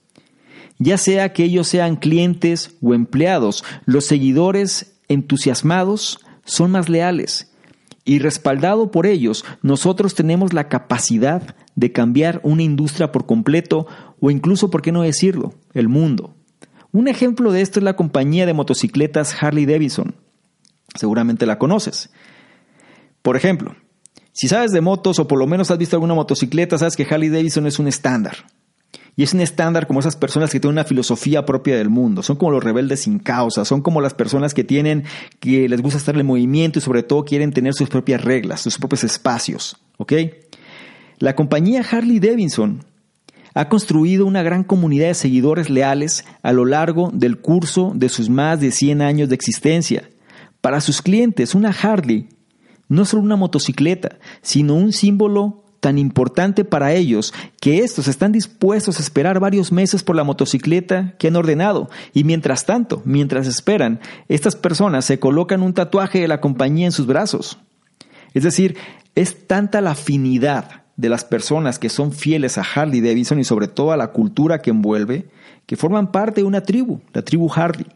Ya 0.79 0.97
sea 0.97 1.33
que 1.33 1.43
ellos 1.43 1.67
sean 1.67 1.97
clientes 1.97 2.77
o 2.81 2.93
empleados, 2.93 3.65
los 3.83 4.05
seguidores 4.05 4.93
entusiasmados 5.09 6.21
son 6.45 6.71
más 6.71 6.87
leales. 6.87 7.51
Y 8.05 8.19
respaldado 8.19 8.89
por 8.89 9.05
ellos, 9.05 9.43
nosotros 9.61 10.15
tenemos 10.15 10.53
la 10.53 10.69
capacidad 10.69 11.57
de 11.75 11.91
cambiar 11.91 12.39
una 12.45 12.63
industria 12.63 13.11
por 13.11 13.25
completo 13.25 13.85
o 14.21 14.31
incluso, 14.31 14.69
¿por 14.69 14.81
qué 14.81 14.93
no 14.93 15.01
decirlo?, 15.01 15.55
el 15.73 15.89
mundo. 15.89 16.33
Un 16.93 17.09
ejemplo 17.09 17.51
de 17.51 17.59
esto 17.59 17.81
es 17.81 17.83
la 17.83 17.97
compañía 17.97 18.45
de 18.45 18.53
motocicletas 18.53 19.35
Harley 19.43 19.65
Davidson. 19.65 20.22
Seguramente 20.95 21.45
la 21.45 21.57
conoces. 21.57 22.09
Por 23.21 23.37
ejemplo, 23.37 23.75
si 24.31 24.47
sabes 24.47 24.71
de 24.71 24.81
motos 24.81 25.19
o 25.19 25.27
por 25.27 25.39
lo 25.39 25.47
menos 25.47 25.71
has 25.71 25.77
visto 25.77 25.95
alguna 25.95 26.13
motocicleta, 26.13 26.77
sabes 26.77 26.95
que 26.95 27.07
Harley 27.09 27.29
Davidson 27.29 27.67
es 27.67 27.79
un 27.79 27.87
estándar. 27.87 28.37
Y 29.15 29.23
es 29.23 29.33
un 29.33 29.41
estándar 29.41 29.85
como 29.85 29.99
esas 29.99 30.15
personas 30.15 30.49
que 30.49 30.59
tienen 30.59 30.73
una 30.73 30.85
filosofía 30.85 31.45
propia 31.45 31.77
del 31.77 31.89
mundo. 31.89 32.23
Son 32.23 32.35
como 32.35 32.51
los 32.51 32.63
rebeldes 32.63 33.01
sin 33.01 33.19
causa. 33.19 33.63
Son 33.63 33.81
como 33.81 34.01
las 34.01 34.15
personas 34.15 34.55
que 34.55 34.63
tienen, 34.63 35.03
que 35.39 35.69
les 35.69 35.81
gusta 35.81 35.99
estar 35.99 36.17
en 36.17 36.25
movimiento 36.25 36.79
y 36.79 36.81
sobre 36.81 37.03
todo 37.03 37.23
quieren 37.23 37.53
tener 37.53 37.75
sus 37.75 37.89
propias 37.89 38.23
reglas, 38.23 38.61
sus 38.61 38.79
propios 38.79 39.03
espacios. 39.03 39.77
¿Ok? 39.97 40.13
La 41.19 41.35
compañía 41.35 41.85
Harley 41.89 42.19
Davidson 42.19 42.83
ha 43.53 43.69
construido 43.69 44.25
una 44.25 44.41
gran 44.41 44.63
comunidad 44.63 45.07
de 45.07 45.13
seguidores 45.13 45.69
leales 45.69 46.25
a 46.41 46.51
lo 46.51 46.65
largo 46.65 47.11
del 47.13 47.39
curso 47.39 47.91
de 47.93 48.09
sus 48.09 48.29
más 48.29 48.59
de 48.59 48.71
100 48.71 49.03
años 49.03 49.29
de 49.29 49.35
existencia. 49.35 50.09
Para 50.63 50.79
sus 50.79 51.01
clientes, 51.01 51.55
una 51.55 51.71
Harley 51.71 52.29
no 52.87 53.01
es 53.01 53.09
solo 53.09 53.21
una 53.21 53.35
motocicleta, 53.35 54.17
sino 54.41 54.75
un 54.75 54.93
símbolo 54.93 55.65
tan 55.81 55.97
importante 55.97 56.63
para 56.63 56.93
ellos 56.93 57.33
que 57.59 57.79
estos 57.79 58.07
están 58.07 58.31
dispuestos 58.31 58.97
a 58.97 59.01
esperar 59.01 59.41
varios 59.41 59.73
meses 59.73 60.03
por 60.03 60.15
la 60.15 60.23
motocicleta 60.23 61.15
que 61.19 61.27
han 61.27 61.35
ordenado. 61.35 61.89
Y 62.13 62.23
mientras 62.23 62.65
tanto, 62.65 63.01
mientras 63.03 63.45
esperan, 63.45 63.99
estas 64.29 64.55
personas 64.55 65.03
se 65.03 65.19
colocan 65.19 65.63
un 65.63 65.73
tatuaje 65.73 66.21
de 66.21 66.29
la 66.29 66.39
compañía 66.39 66.85
en 66.85 66.93
sus 66.93 67.07
brazos. 67.07 67.59
Es 68.33 68.43
decir, 68.43 68.77
es 69.15 69.45
tanta 69.49 69.81
la 69.81 69.91
afinidad 69.91 70.83
de 70.95 71.09
las 71.09 71.25
personas 71.25 71.77
que 71.77 71.89
son 71.89 72.13
fieles 72.13 72.57
a 72.57 72.63
Harley 72.63 73.01
Davidson 73.01 73.37
y 73.37 73.43
sobre 73.43 73.67
todo 73.67 73.91
a 73.91 73.97
la 73.97 74.13
cultura 74.13 74.61
que 74.61 74.69
envuelve, 74.69 75.27
que 75.65 75.75
forman 75.75 76.13
parte 76.13 76.39
de 76.39 76.47
una 76.47 76.61
tribu, 76.61 77.01
la 77.11 77.21
tribu 77.21 77.49
Hardy, 77.49 77.87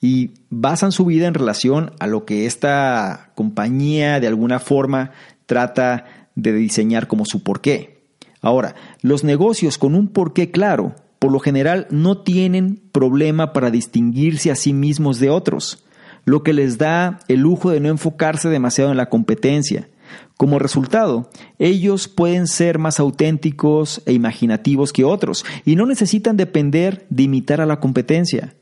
y 0.00 0.30
basan 0.50 0.92
su 0.92 1.04
vida 1.04 1.26
en 1.26 1.34
relación 1.34 1.92
a 1.98 2.06
lo 2.06 2.24
que 2.24 2.46
esta 2.46 3.30
compañía 3.34 4.20
de 4.20 4.26
alguna 4.26 4.58
forma 4.58 5.10
trata 5.46 6.04
de 6.34 6.52
diseñar 6.52 7.08
como 7.08 7.24
su 7.24 7.42
porqué. 7.42 7.98
Ahora, 8.40 8.74
los 9.02 9.24
negocios 9.24 9.78
con 9.78 9.94
un 9.94 10.08
porqué 10.08 10.50
claro, 10.50 10.94
por 11.18 11.32
lo 11.32 11.40
general 11.40 11.86
no 11.90 12.18
tienen 12.18 12.80
problema 12.92 13.52
para 13.52 13.70
distinguirse 13.70 14.50
a 14.50 14.56
sí 14.56 14.72
mismos 14.72 15.18
de 15.18 15.30
otros, 15.30 15.84
lo 16.24 16.42
que 16.42 16.52
les 16.52 16.78
da 16.78 17.18
el 17.26 17.40
lujo 17.40 17.70
de 17.70 17.80
no 17.80 17.88
enfocarse 17.88 18.48
demasiado 18.48 18.90
en 18.90 18.96
la 18.96 19.08
competencia. 19.08 19.88
Como 20.36 20.58
resultado, 20.58 21.28
ellos 21.58 22.06
pueden 22.06 22.46
ser 22.46 22.78
más 22.78 23.00
auténticos 23.00 24.02
e 24.06 24.12
imaginativos 24.12 24.92
que 24.92 25.04
otros 25.04 25.44
y 25.64 25.74
no 25.74 25.84
necesitan 25.86 26.36
depender 26.36 27.06
de 27.10 27.24
imitar 27.24 27.60
a 27.60 27.66
la 27.66 27.80
competencia. 27.80 28.54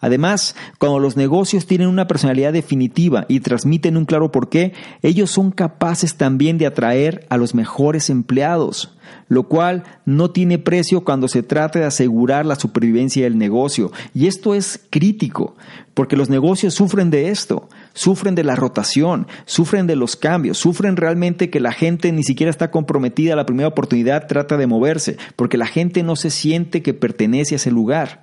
Además, 0.00 0.54
cuando 0.78 1.00
los 1.00 1.16
negocios 1.16 1.66
tienen 1.66 1.88
una 1.88 2.06
personalidad 2.06 2.52
definitiva 2.52 3.26
y 3.28 3.40
transmiten 3.40 3.96
un 3.96 4.04
claro 4.04 4.30
porqué, 4.30 4.72
ellos 5.02 5.30
son 5.30 5.50
capaces 5.50 6.14
también 6.14 6.56
de 6.56 6.66
atraer 6.66 7.26
a 7.30 7.36
los 7.36 7.54
mejores 7.54 8.08
empleados, 8.08 8.96
lo 9.28 9.48
cual 9.48 9.82
no 10.04 10.30
tiene 10.30 10.58
precio 10.58 11.02
cuando 11.02 11.26
se 11.26 11.42
trata 11.42 11.80
de 11.80 11.84
asegurar 11.84 12.46
la 12.46 12.54
supervivencia 12.54 13.24
del 13.24 13.38
negocio. 13.38 13.90
Y 14.14 14.28
esto 14.28 14.54
es 14.54 14.80
crítico, 14.88 15.56
porque 15.94 16.16
los 16.16 16.30
negocios 16.30 16.74
sufren 16.74 17.10
de 17.10 17.30
esto, 17.30 17.68
sufren 17.92 18.36
de 18.36 18.44
la 18.44 18.54
rotación, 18.54 19.26
sufren 19.46 19.88
de 19.88 19.96
los 19.96 20.14
cambios, 20.14 20.58
sufren 20.58 20.96
realmente 20.96 21.50
que 21.50 21.58
la 21.58 21.72
gente 21.72 22.12
ni 22.12 22.22
siquiera 22.22 22.50
está 22.50 22.70
comprometida 22.70 23.32
a 23.32 23.36
la 23.36 23.46
primera 23.46 23.68
oportunidad, 23.68 24.28
trata 24.28 24.56
de 24.56 24.68
moverse, 24.68 25.16
porque 25.34 25.58
la 25.58 25.66
gente 25.66 26.04
no 26.04 26.14
se 26.14 26.30
siente 26.30 26.82
que 26.82 26.94
pertenece 26.94 27.54
a 27.54 27.56
ese 27.56 27.72
lugar. 27.72 28.22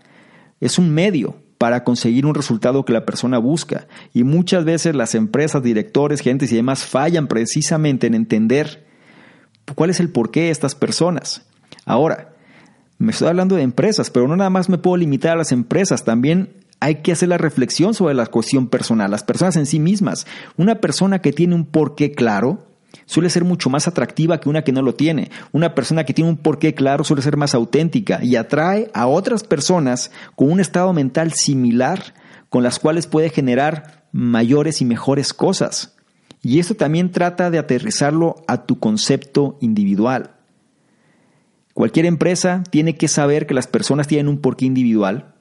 Es 0.62 0.80
un 0.80 0.94
medio, 0.94 1.36
para 1.66 1.84
conseguir 1.84 2.28
un 2.28 2.36
resultado 2.36 2.86
que 2.86 2.94
la 2.94 3.08
persona 3.08 3.40
busca. 3.40 3.88
Y 4.14 4.24
muchas 4.24 4.66
veces 4.66 4.94
las 4.94 5.16
empresas, 5.16 5.64
directores, 5.64 6.22
gentes 6.22 6.52
y 6.52 6.56
demás 6.56 6.86
fallan 6.86 7.26
precisamente 7.26 8.06
en 8.06 8.14
entender 8.14 8.86
cuál 9.74 9.90
es 9.90 10.00
el 10.00 10.12
porqué 10.12 10.42
de 10.42 10.50
estas 10.52 10.76
personas. 10.76 11.42
Ahora, 11.84 12.36
me 13.00 13.12
estoy 13.12 13.30
hablando 13.30 13.56
de 13.56 13.64
empresas, 13.64 14.12
pero 14.12 14.28
no 14.28 14.36
nada 14.36 14.52
más 14.52 14.70
me 14.70 14.78
puedo 14.78 14.96
limitar 14.96 15.32
a 15.32 15.38
las 15.38 15.52
empresas, 15.52 16.04
también 16.04 16.54
hay 16.82 16.98
que 16.98 17.14
hacer 17.14 17.30
la 17.30 17.40
reflexión 17.40 17.96
sobre 17.96 18.14
la 18.14 18.28
cuestión 18.28 18.68
personal, 18.68 19.10
las 19.10 19.24
personas 19.24 19.56
en 19.56 19.66
sí 19.66 19.80
mismas. 19.80 20.28
Una 20.58 20.76
persona 20.76 21.18
que 21.18 21.34
tiene 21.34 21.56
un 21.56 21.66
porqué 21.66 22.12
claro, 22.12 22.68
suele 23.06 23.30
ser 23.30 23.44
mucho 23.44 23.70
más 23.70 23.88
atractiva 23.88 24.40
que 24.40 24.50
una 24.50 24.64
que 24.64 24.72
no 24.72 24.82
lo 24.82 24.96
tiene. 24.96 25.30
Una 25.52 25.76
persona 25.76 26.04
que 26.04 26.14
tiene 26.14 26.30
un 26.30 26.38
porqué 26.38 26.74
claro 26.74 27.04
suele 27.04 27.22
ser 27.22 27.38
más 27.38 27.54
auténtica 27.54 28.24
y 28.24 28.36
atrae 28.36 28.90
a 28.94 29.08
otras 29.08 29.44
personas 29.44 30.12
con 30.36 30.52
un 30.52 30.60
estado 30.60 30.94
mental 30.94 31.34
similar 31.34 32.14
con 32.50 32.64
las 32.64 32.80
cuales 32.80 33.08
puede 33.08 33.30
generar 33.30 34.06
mayores 34.12 34.82
y 34.82 34.86
mejores 34.86 35.34
cosas. 35.34 35.96
Y 36.42 36.60
esto 36.60 36.76
también 36.76 37.12
trata 37.12 37.50
de 37.50 37.58
aterrizarlo 37.58 38.44
a 38.48 38.66
tu 38.66 38.80
concepto 38.80 39.58
individual. 39.62 40.36
Cualquier 41.74 42.06
empresa 42.06 42.64
tiene 42.70 42.96
que 42.96 43.08
saber 43.08 43.48
que 43.48 43.54
las 43.54 43.68
personas 43.68 44.08
tienen 44.08 44.30
un 44.30 44.40
porqué 44.40 44.66
individual 44.66 45.34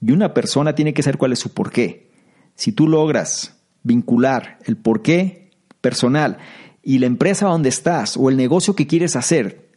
y 0.00 0.12
una 0.12 0.32
persona 0.32 0.74
tiene 0.74 0.94
que 0.94 1.02
saber 1.02 1.18
cuál 1.18 1.32
es 1.32 1.38
su 1.38 1.52
porqué. 1.52 2.10
Si 2.54 2.72
tú 2.72 2.88
logras 2.88 3.60
vincular 3.82 4.58
el 4.64 4.76
porqué 4.76 5.50
personal 5.80 6.38
y 6.82 6.98
la 6.98 7.06
empresa 7.06 7.46
donde 7.46 7.68
estás 7.68 8.16
o 8.16 8.28
el 8.30 8.36
negocio 8.36 8.74
que 8.74 8.86
quieres 8.86 9.16
hacer 9.16 9.68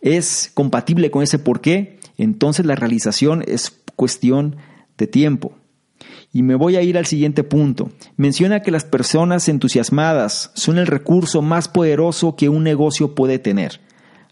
es 0.00 0.50
compatible 0.54 1.10
con 1.10 1.22
ese 1.22 1.38
porqué, 1.38 1.98
entonces 2.18 2.66
la 2.66 2.76
realización 2.76 3.44
es 3.46 3.70
cuestión 3.96 4.56
de 4.98 5.06
tiempo. 5.06 5.52
Y 6.32 6.42
me 6.42 6.54
voy 6.54 6.76
a 6.76 6.82
ir 6.82 6.98
al 6.98 7.06
siguiente 7.06 7.44
punto. 7.44 7.90
Menciona 8.16 8.60
que 8.60 8.70
las 8.70 8.84
personas 8.84 9.48
entusiasmadas 9.48 10.50
son 10.54 10.78
el 10.78 10.86
recurso 10.86 11.40
más 11.40 11.68
poderoso 11.68 12.36
que 12.36 12.48
un 12.48 12.62
negocio 12.62 13.14
puede 13.14 13.38
tener. 13.38 13.80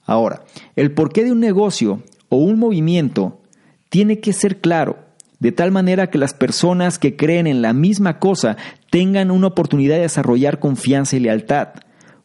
Ahora, 0.05 0.45
el 0.77 0.93
porqué 0.93 1.25
de 1.25 1.33
un 1.33 1.41
negocio 1.41 2.03
o 2.29 2.37
un 2.37 2.59
movimiento 2.59 3.41
tiene 3.89 4.21
que 4.21 4.33
ser 4.33 4.61
claro, 4.61 4.99
de 5.45 5.53
tal 5.53 5.71
manera 5.71 6.09
que 6.09 6.17
las 6.17 6.33
personas 6.33 6.99
que 6.99 7.17
creen 7.17 7.47
en 7.47 7.61
la 7.61 7.75
misma 7.75 8.19
cosa 8.19 8.57
tengan 8.89 9.31
una 9.31 9.49
oportunidad 9.49 9.97
de 9.97 10.01
desarrollar 10.01 10.59
confianza 10.59 11.17
y 11.17 11.21
lealtad. 11.21 11.69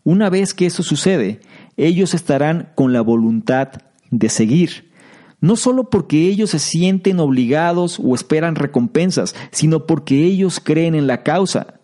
Una 0.05 0.29
vez 0.29 0.53
que 0.53 0.65
eso 0.65 0.83
sucede, 0.83 1.41
ellos 1.75 2.13
estarán 2.13 2.71
con 2.75 2.93
la 2.93 3.01
voluntad 3.01 3.71
de 4.09 4.29
seguir. 4.29 4.93
No 5.41 5.57
solo 5.57 5.89
porque 5.89 6.29
ellos 6.29 6.51
se 6.51 6.59
sienten 6.59 7.19
obligados 7.19 7.99
o 8.01 8.15
esperan 8.15 8.55
recompensas, 8.55 9.35
sino 9.51 9.85
porque 9.85 10.23
ellos 10.23 10.61
creen 10.63 10.95
en 10.95 11.05
la 11.05 11.21
causa. 11.23 11.81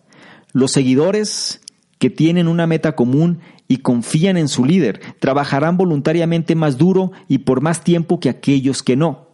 Los 0.54 0.72
seguidores 0.72 1.60
que 1.98 2.08
tienen 2.08 2.48
una 2.48 2.66
meta 2.66 2.96
común 2.96 3.40
y 3.68 3.78
confían 3.78 4.38
en 4.38 4.48
su 4.48 4.64
líder 4.64 5.02
trabajarán 5.20 5.76
voluntariamente 5.76 6.54
más 6.54 6.78
duro 6.78 7.12
y 7.28 7.38
por 7.38 7.60
más 7.60 7.84
tiempo 7.84 8.20
que 8.20 8.30
aquellos 8.30 8.82
que 8.82 8.96
no, 8.96 9.25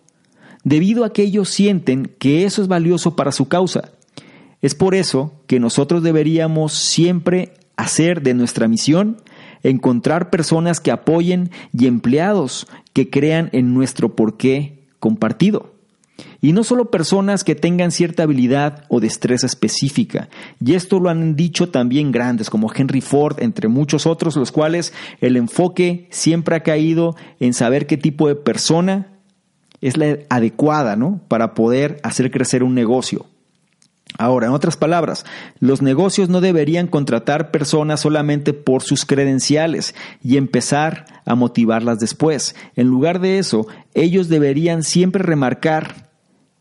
debido 0.64 1.04
a 1.04 1.12
que 1.12 1.22
ellos 1.22 1.48
sienten 1.48 2.10
que 2.18 2.44
eso 2.44 2.62
es 2.62 2.68
valioso 2.68 3.16
para 3.16 3.32
su 3.32 3.48
causa. 3.48 3.92
Es 4.60 4.74
por 4.74 4.94
eso 4.94 5.32
que 5.46 5.60
nosotros 5.60 6.02
deberíamos 6.02 6.72
siempre 6.72 7.52
hacer 7.76 8.22
de 8.22 8.34
nuestra 8.34 8.68
misión 8.68 9.16
encontrar 9.62 10.30
personas 10.30 10.80
que 10.80 10.90
apoyen 10.90 11.50
y 11.76 11.86
empleados 11.86 12.66
que 12.92 13.10
crean 13.10 13.48
en 13.52 13.74
nuestro 13.74 14.14
porqué 14.14 14.78
compartido. 14.98 15.72
Y 16.40 16.52
no 16.52 16.64
solo 16.64 16.90
personas 16.90 17.42
que 17.44 17.54
tengan 17.54 17.90
cierta 17.90 18.24
habilidad 18.24 18.84
o 18.88 19.00
destreza 19.00 19.46
específica. 19.46 20.28
Y 20.64 20.74
esto 20.74 21.00
lo 21.00 21.08
han 21.08 21.36
dicho 21.36 21.70
también 21.70 22.12
grandes 22.12 22.50
como 22.50 22.70
Henry 22.72 23.00
Ford, 23.00 23.36
entre 23.40 23.68
muchos 23.68 24.06
otros, 24.06 24.36
los 24.36 24.52
cuales 24.52 24.92
el 25.20 25.36
enfoque 25.36 26.08
siempre 26.10 26.56
ha 26.56 26.62
caído 26.62 27.16
en 27.40 27.54
saber 27.54 27.86
qué 27.86 27.96
tipo 27.96 28.28
de 28.28 28.34
persona 28.34 29.11
es 29.82 29.98
la 29.98 30.16
adecuada 30.30 30.96
¿no? 30.96 31.20
para 31.28 31.52
poder 31.52 32.00
hacer 32.02 32.30
crecer 32.30 32.62
un 32.62 32.74
negocio. 32.74 33.26
Ahora, 34.18 34.46
en 34.46 34.52
otras 34.52 34.76
palabras, 34.76 35.24
los 35.58 35.80
negocios 35.80 36.28
no 36.28 36.40
deberían 36.40 36.86
contratar 36.86 37.50
personas 37.50 38.00
solamente 38.00 38.52
por 38.52 38.82
sus 38.82 39.06
credenciales 39.06 39.94
y 40.22 40.36
empezar 40.36 41.06
a 41.24 41.34
motivarlas 41.34 41.98
después. 41.98 42.54
En 42.76 42.88
lugar 42.88 43.20
de 43.20 43.38
eso, 43.38 43.66
ellos 43.94 44.28
deberían 44.28 44.82
siempre 44.82 45.22
remarcar 45.22 46.10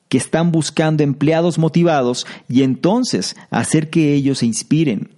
que 0.08 0.18
están 0.18 0.52
buscando 0.52 1.04
empleados 1.04 1.58
motivados 1.58 2.26
y 2.50 2.64
entonces 2.64 3.36
hacer 3.50 3.90
que 3.90 4.14
ellos 4.14 4.40
se 4.40 4.46
inspiren. 4.46 5.10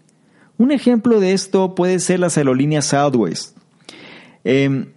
Un 0.58 0.72
ejemplo 0.72 1.20
de 1.20 1.34
esto 1.34 1.76
puede 1.76 2.00
ser 2.00 2.20
las 2.20 2.38
aerolíneas 2.38 2.86
Southwest, 2.86 3.58
em, 4.44 4.88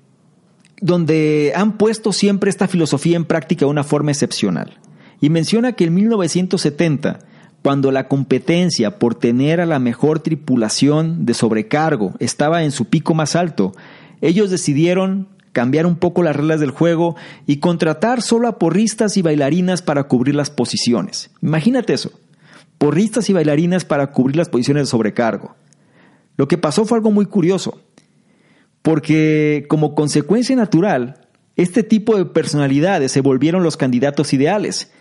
donde 0.81 1.53
han 1.57 1.79
puesto 1.79 2.12
siempre 2.12 2.51
esta 2.51 2.69
filosofía 2.69 3.17
en 3.17 3.25
práctica 3.25 3.65
de 3.65 3.71
una 3.71 3.85
forma 3.85 4.11
excepcional 4.11 4.79
y 5.21 5.31
menciona 5.31 5.73
que 5.73 5.85
en 5.85 5.95
1970, 5.95 7.21
cuando 7.62 7.91
la 7.91 8.09
competencia 8.09 8.99
por 8.99 9.15
tener 9.15 9.61
a 9.61 9.67
la 9.67 9.79
mejor 9.79 10.21
tripulación 10.21 11.27
de 11.27 11.35
sobrecargo 11.35 12.15
estaba 12.19 12.65
en 12.65 12.71
su 12.71 12.87
pico 12.87 13.15
más 13.15 13.35
alto, 13.37 13.73
ellos 14.21 14.51
decidieron 14.51 15.29
cambiar 15.53 15.87
un 15.87 15.97
poco 15.97 16.23
las 16.23 16.37
reglas 16.37 16.61
del 16.61 16.71
juego 16.71 17.17
y 17.47 17.59
contratar 17.59 18.21
solo 18.21 18.47
a 18.47 18.59
porristas 18.59 19.17
y 19.17 19.23
bailarinas 19.23 19.81
para 19.81 20.05
cubrir 20.05 20.35
las 20.35 20.51
posiciones. 20.51 21.31
Imagínate 21.41 21.95
eso, 21.95 22.12
porristas 22.77 23.31
y 23.31 23.33
bailarinas 23.33 23.85
para 23.85 24.12
cubrir 24.12 24.37
las 24.37 24.51
posiciones 24.51 24.83
de 24.83 24.91
sobrecargo. 24.91 25.57
Lo 26.37 26.47
que 26.47 26.59
pasó 26.59 26.85
fue 26.85 26.99
algo 26.99 27.11
muy 27.11 27.25
curioso, 27.25 27.81
porque 28.87 29.66
como 29.68 29.96
consecuencia 29.96 30.55
natural, 30.55 31.27
este 31.57 31.83
tipo 31.83 32.16
de 32.16 32.25
personalidades 32.25 33.11
se 33.11 33.20
volvieron 33.20 33.64
los 33.64 33.77
candidatos 33.77 34.33
ideales 34.33 34.92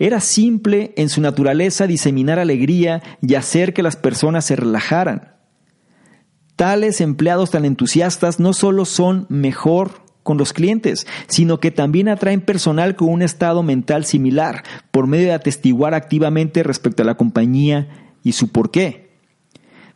era 0.00 0.18
simple 0.18 0.92
en 0.96 1.08
su 1.08 1.20
naturaleza 1.20 1.86
diseminar 1.86 2.40
alegría 2.40 3.00
y 3.22 3.36
hacer 3.36 3.74
que 3.74 3.84
las 3.84 3.94
personas 3.94 4.44
se 4.44 4.56
relajaran. 4.56 5.36
Tales 6.56 7.00
empleados 7.00 7.52
tan 7.52 7.64
entusiastas 7.64 8.40
no 8.40 8.52
solo 8.54 8.84
son 8.84 9.26
mejor 9.28 10.02
con 10.24 10.36
los 10.36 10.52
clientes, 10.52 11.06
sino 11.28 11.60
que 11.60 11.70
también 11.70 12.08
atraen 12.08 12.40
personal 12.40 12.96
con 12.96 13.08
un 13.08 13.22
estado 13.22 13.62
mental 13.62 14.04
similar, 14.04 14.64
por 14.90 15.06
medio 15.06 15.26
de 15.26 15.34
atestiguar 15.34 15.94
activamente 15.94 16.64
respecto 16.64 17.04
a 17.04 17.06
la 17.06 17.16
compañía 17.16 18.16
y 18.24 18.32
su 18.32 18.48
porqué. 18.48 19.07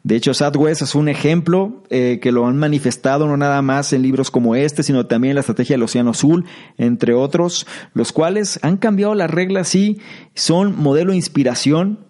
De 0.05 0.17
hecho, 0.17 0.35
Southwest 0.35 0.83
es 0.83 0.95
un 0.97 1.09
ejemplo 1.09 1.85
eh, 1.89 2.19
que 2.21 2.33
lo 2.33 2.47
han 2.47 2.57
manifestado 2.57 3.29
no 3.29 3.37
nada 3.37 3.63
más 3.63 3.93
en 3.93 4.03
libros 4.03 4.33
como 4.33 4.57
este, 4.57 4.83
sino 4.83 5.07
también 5.07 5.31
en 5.31 5.35
la 5.37 5.41
estrategia 5.41 5.75
del 5.75 5.85
Océano 5.85 6.11
Azul, 6.11 6.45
entre 6.77 7.15
otros, 7.15 7.67
los 7.95 8.13
cuales 8.13 8.59
han 8.63 8.79
cambiado 8.79 9.15
las 9.15 9.31
reglas 9.31 9.75
y 9.77 10.01
son 10.35 10.77
modelo 10.77 11.13
de 11.13 11.19
inspiración 11.19 12.07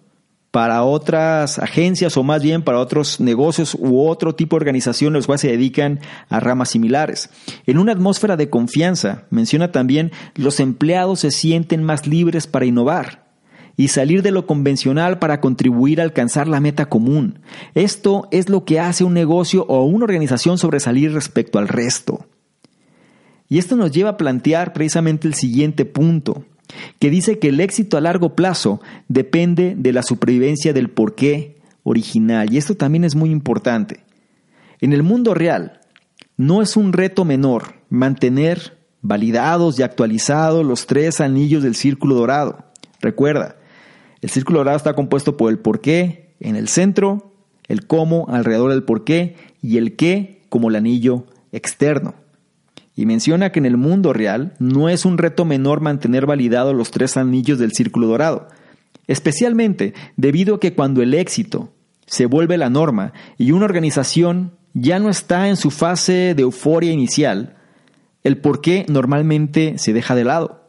para 0.49 0.83
otras 0.83 1.57
agencias 1.59 2.15
o 2.15 2.23
más 2.23 2.41
bien 2.43 2.63
para 2.63 2.79
otros 2.79 3.19
negocios 3.19 3.75
u 3.79 4.07
otro 4.07 4.35
tipo 4.35 4.55
de 4.55 4.61
organización 4.61 5.13
los 5.13 5.25
cuales 5.25 5.41
se 5.41 5.47
dedican 5.47 5.99
a 6.29 6.39
ramas 6.39 6.69
similares. 6.69 7.29
En 7.65 7.79
una 7.79 7.91
atmósfera 7.91 8.37
de 8.37 8.49
confianza, 8.49 9.25
menciona 9.29 9.71
también, 9.71 10.11
los 10.35 10.59
empleados 10.59 11.21
se 11.21 11.31
sienten 11.31 11.83
más 11.83 12.05
libres 12.07 12.45
para 12.47 12.65
innovar 12.65 13.22
y 13.75 13.87
salir 13.87 14.21
de 14.21 14.31
lo 14.31 14.45
convencional 14.45 15.19
para 15.19 15.41
contribuir 15.41 15.99
a 15.99 16.03
alcanzar 16.03 16.47
la 16.47 16.59
meta 16.59 16.87
común. 16.87 17.39
Esto 17.73 18.27
es 18.31 18.49
lo 18.49 18.65
que 18.65 18.79
hace 18.79 19.03
un 19.03 19.13
negocio 19.13 19.65
o 19.67 19.83
una 19.83 20.05
organización 20.05 20.57
sobresalir 20.57 21.13
respecto 21.13 21.59
al 21.59 21.67
resto. 21.67 22.25
Y 23.49 23.57
esto 23.57 23.75
nos 23.75 23.91
lleva 23.91 24.11
a 24.11 24.17
plantear 24.17 24.73
precisamente 24.73 25.27
el 25.27 25.33
siguiente 25.33 25.85
punto 25.85 26.45
que 26.99 27.09
dice 27.09 27.39
que 27.39 27.49
el 27.49 27.59
éxito 27.59 27.97
a 27.97 28.01
largo 28.01 28.35
plazo 28.35 28.81
depende 29.07 29.75
de 29.77 29.93
la 29.93 30.03
supervivencia 30.03 30.73
del 30.73 30.89
porqué 30.89 31.57
original. 31.83 32.51
Y 32.51 32.57
esto 32.57 32.75
también 32.75 33.03
es 33.03 33.15
muy 33.15 33.29
importante. 33.29 33.99
En 34.81 34.93
el 34.93 35.03
mundo 35.03 35.33
real, 35.33 35.81
no 36.37 36.61
es 36.61 36.75
un 36.77 36.93
reto 36.93 37.25
menor 37.25 37.75
mantener 37.89 38.77
validados 39.01 39.77
y 39.77 39.83
actualizados 39.83 40.65
los 40.65 40.87
tres 40.87 41.21
anillos 41.21 41.61
del 41.61 41.75
círculo 41.75 42.15
dorado. 42.15 42.65
Recuerda, 43.01 43.57
el 44.23 44.29
círculo 44.29 44.59
dorado 44.59 44.77
está 44.77 44.93
compuesto 44.93 45.37
por 45.37 45.51
el 45.51 45.59
porqué 45.59 46.33
en 46.39 46.55
el 46.55 46.67
centro, 46.67 47.33
el 47.67 47.85
cómo 47.85 48.25
alrededor 48.29 48.71
del 48.71 48.83
porqué 48.83 49.35
y 49.61 49.77
el 49.77 49.95
qué 49.95 50.41
como 50.49 50.69
el 50.69 50.75
anillo 50.75 51.25
externo 51.51 52.15
y 52.95 53.05
menciona 53.05 53.51
que 53.51 53.59
en 53.59 53.65
el 53.65 53.77
mundo 53.77 54.13
real 54.13 54.53
no 54.59 54.89
es 54.89 55.05
un 55.05 55.17
reto 55.17 55.45
menor 55.45 55.81
mantener 55.81 56.25
validados 56.25 56.75
los 56.75 56.91
tres 56.91 57.17
anillos 57.17 57.59
del 57.59 57.73
círculo 57.73 58.07
dorado, 58.07 58.47
especialmente 59.07 59.93
debido 60.15 60.55
a 60.55 60.59
que 60.59 60.73
cuando 60.73 61.01
el 61.01 61.13
éxito 61.13 61.73
se 62.05 62.25
vuelve 62.25 62.57
la 62.57 62.69
norma 62.69 63.13
y 63.37 63.51
una 63.51 63.65
organización 63.65 64.53
ya 64.73 64.99
no 64.99 65.09
está 65.09 65.49
en 65.49 65.55
su 65.55 65.71
fase 65.71 66.33
de 66.35 66.43
euforia 66.43 66.91
inicial, 66.91 67.55
el 68.23 68.37
por 68.37 68.61
qué 68.61 68.85
normalmente 68.89 69.77
se 69.77 69.93
deja 69.93 70.15
de 70.15 70.23
lado. 70.23 70.67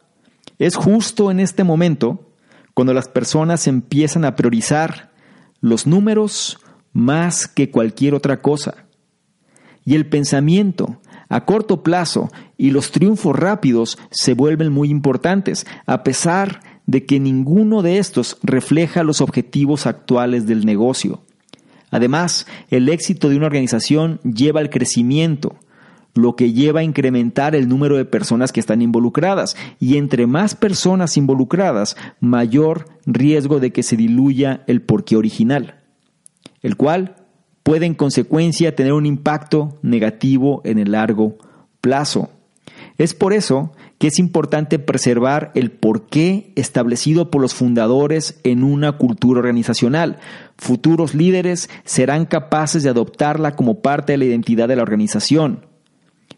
Es 0.57 0.75
justo 0.75 1.31
en 1.31 1.39
este 1.39 1.63
momento 1.63 2.24
cuando 2.75 2.93
las 2.93 3.07
personas 3.07 3.65
empiezan 3.65 4.25
a 4.25 4.35
priorizar 4.35 5.11
los 5.61 5.87
números 5.87 6.59
más 6.93 7.47
que 7.47 7.71
cualquier 7.71 8.13
otra 8.13 8.41
cosa. 8.41 8.85
Y 9.83 9.95
el 9.95 10.05
pensamiento 10.05 10.99
a 11.29 11.45
corto 11.45 11.81
plazo 11.81 12.29
y 12.57 12.69
los 12.69 12.91
triunfos 12.91 13.35
rápidos 13.35 13.97
se 14.11 14.33
vuelven 14.33 14.71
muy 14.71 14.89
importantes, 14.89 15.65
a 15.87 16.03
pesar 16.03 16.59
de 16.85 17.05
que 17.05 17.19
ninguno 17.19 17.81
de 17.81 17.97
estos 17.97 18.37
refleja 18.43 19.03
los 19.03 19.21
objetivos 19.21 19.87
actuales 19.87 20.45
del 20.45 20.65
negocio. 20.65 21.23
Además, 21.91 22.45
el 22.69 22.89
éxito 22.89 23.29
de 23.29 23.37
una 23.37 23.47
organización 23.47 24.19
lleva 24.21 24.59
al 24.59 24.69
crecimiento, 24.69 25.55
lo 26.15 26.35
que 26.35 26.53
lleva 26.53 26.79
a 26.79 26.83
incrementar 26.83 27.55
el 27.55 27.67
número 27.67 27.97
de 27.97 28.05
personas 28.05 28.51
que 28.51 28.61
están 28.61 28.81
involucradas, 28.81 29.55
y 29.79 29.97
entre 29.97 30.25
más 30.25 30.55
personas 30.55 31.17
involucradas, 31.17 31.97
mayor 32.19 32.85
riesgo 33.05 33.59
de 33.59 33.71
que 33.71 33.83
se 33.83 33.97
diluya 33.97 34.63
el 34.65 34.81
porqué 34.81 35.17
original, 35.17 35.83
el 36.61 36.77
cual 36.77 37.17
puede 37.63 37.85
en 37.85 37.95
consecuencia 37.95 38.75
tener 38.75 38.93
un 38.93 39.05
impacto 39.05 39.77
negativo 39.81 40.61
en 40.63 40.79
el 40.79 40.93
largo 40.93 41.37
plazo. 41.81 42.29
Es 42.97 43.13
por 43.13 43.33
eso 43.33 43.73
que 43.97 44.07
es 44.07 44.19
importante 44.19 44.79
preservar 44.79 45.51
el 45.53 45.71
porqué 45.71 46.53
establecido 46.55 47.29
por 47.29 47.41
los 47.41 47.53
fundadores 47.53 48.39
en 48.43 48.63
una 48.63 48.93
cultura 48.93 49.39
organizacional. 49.39 50.17
Futuros 50.57 51.13
líderes 51.13 51.69
serán 51.83 52.25
capaces 52.25 52.83
de 52.83 52.89
adoptarla 52.89 53.55
como 53.55 53.81
parte 53.81 54.13
de 54.13 54.17
la 54.17 54.25
identidad 54.25 54.67
de 54.67 54.77
la 54.77 54.83
organización. 54.83 55.74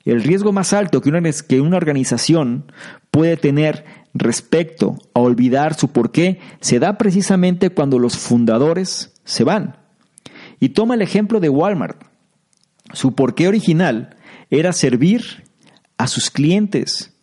El 0.05 0.23
riesgo 0.23 0.51
más 0.53 0.71
alto 0.73 1.01
que 1.01 1.09
una, 1.09 1.21
que 1.21 1.59
una 1.59 1.77
organización 1.77 2.71
puede 3.11 3.35
tener 3.35 3.85
respecto 4.13 4.97
a 5.13 5.19
olvidar 5.19 5.73
su 5.73 5.89
porqué 5.89 6.39
se 6.61 6.79
da 6.79 6.97
precisamente 6.97 7.69
cuando 7.69 7.99
los 7.99 8.17
fundadores 8.17 9.13
se 9.25 9.43
van. 9.43 9.77
Y 10.59 10.69
toma 10.69 10.95
el 10.95 11.01
ejemplo 11.01 11.39
de 11.39 11.49
Walmart. 11.49 12.01
Su 12.93 13.15
porqué 13.15 13.47
original 13.47 14.15
era 14.49 14.73
servir 14.73 15.43
a 15.97 16.07
sus 16.07 16.29
clientes 16.29 17.13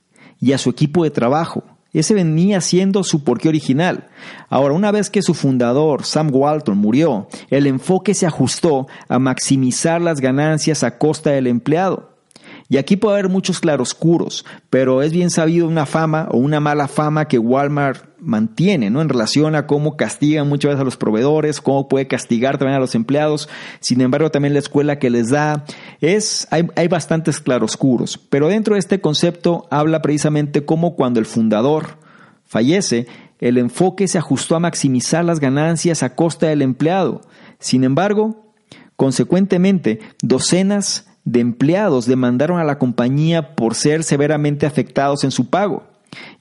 y 0.40 0.53
a 0.53 0.59
su 0.59 0.70
equipo 0.70 1.05
de 1.05 1.11
trabajo. 1.11 1.64
Ese 1.92 2.12
venía 2.12 2.61
siendo 2.61 3.05
su 3.05 3.22
porqué 3.22 3.48
original. 3.48 4.09
Ahora, 4.48 4.74
una 4.74 4.90
vez 4.90 5.11
que 5.11 5.22
su 5.22 5.33
fundador, 5.33 6.05
Sam 6.05 6.29
Walton, 6.33 6.77
murió, 6.77 7.29
el 7.50 7.66
enfoque 7.66 8.14
se 8.14 8.27
ajustó 8.27 8.88
a 9.09 9.18
maximizar 9.20 10.03
las 10.03 10.20
ganancias 10.20 10.83
a 10.83 10.98
costa 10.98 11.31
del 11.31 11.46
empleado. 11.46 12.13
Y 12.75 12.77
aquí 12.77 12.97
puede 12.97 13.15
haber 13.15 13.29
muchos 13.29 13.61
claroscuros, 13.61 14.45
pero 14.69 15.03
es 15.03 15.13
bien 15.13 15.31
sabido 15.31 15.69
una 15.69 15.87
fama 15.87 16.27
o 16.33 16.39
una 16.39 16.59
mala 16.59 16.89
fama 16.89 17.29
que 17.29 17.39
Walmart 17.39 18.19
mantiene, 18.19 18.91
¿no? 18.91 19.01
En 19.01 19.09
relación 19.09 19.55
a 19.55 19.69
cómo 19.69 19.97
castiga 19.97 20.43
muchas 20.43 20.71
veces 20.71 20.81
a 20.81 20.85
los 20.85 20.97
proveedores, 20.97 21.61
cómo 21.61 21.87
puede 21.87 22.09
castigar 22.09 22.59
también 22.59 22.75
a 22.75 22.81
los 22.81 22.97
empleados. 22.97 23.49
Sin 23.79 24.01
embargo, 24.01 24.33
también 24.33 24.55
la 24.55 24.59
escuela 24.59 24.99
que 24.99 25.09
les 25.09 25.31
da 25.31 25.65
es, 26.01 26.49
hay, 26.51 26.67
hay 26.75 26.89
bastantes 26.89 27.39
claroscuros. 27.39 28.19
Pero 28.19 28.49
dentro 28.49 28.75
de 28.75 28.81
este 28.81 29.01
concepto 29.01 29.69
habla 29.71 30.03
precisamente 30.03 30.65
cómo 30.65 30.97
cuando 30.97 31.21
el 31.21 31.27
fundador 31.27 31.99
fallece, 32.45 33.07
el 33.39 33.57
enfoque 33.59 34.09
se 34.09 34.19
ajustó 34.19 34.57
a 34.57 34.59
maximizar 34.59 35.25
las 35.25 35.39
ganancias 35.39 36.03
a 36.03 36.17
costa 36.17 36.49
del 36.49 36.61
empleado. 36.61 37.21
Sin 37.61 37.85
embargo, 37.85 38.53
consecuentemente, 38.97 40.01
docenas 40.23 41.13
de 41.25 41.41
empleados 41.41 42.07
demandaron 42.07 42.59
a 42.59 42.65
la 42.65 42.79
compañía 42.79 43.55
por 43.55 43.75
ser 43.75 44.05
severamente 44.05 44.67
afectados 44.67 45.25
en 45.25 45.31
su 45.31 45.49
pago. 45.49 45.85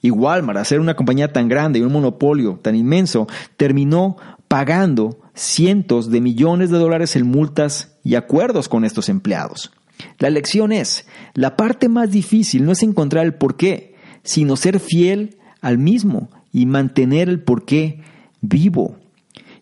Y 0.00 0.10
Walmart, 0.10 0.58
a 0.58 0.64
ser 0.64 0.80
una 0.80 0.94
compañía 0.94 1.32
tan 1.32 1.48
grande 1.48 1.78
y 1.78 1.82
un 1.82 1.92
monopolio 1.92 2.60
tan 2.62 2.76
inmenso, 2.76 3.26
terminó 3.56 4.16
pagando 4.46 5.18
cientos 5.34 6.10
de 6.10 6.20
millones 6.20 6.70
de 6.70 6.78
dólares 6.78 7.16
en 7.16 7.26
multas 7.26 7.96
y 8.04 8.14
acuerdos 8.14 8.68
con 8.68 8.84
estos 8.84 9.08
empleados. 9.08 9.72
La 10.18 10.30
lección 10.30 10.72
es, 10.72 11.06
la 11.34 11.56
parte 11.56 11.88
más 11.88 12.10
difícil 12.10 12.64
no 12.64 12.72
es 12.72 12.82
encontrar 12.82 13.24
el 13.24 13.34
porqué, 13.34 13.94
sino 14.22 14.56
ser 14.56 14.80
fiel 14.80 15.38
al 15.60 15.78
mismo 15.78 16.30
y 16.52 16.66
mantener 16.66 17.28
el 17.28 17.40
porqué 17.40 18.02
vivo. 18.40 18.96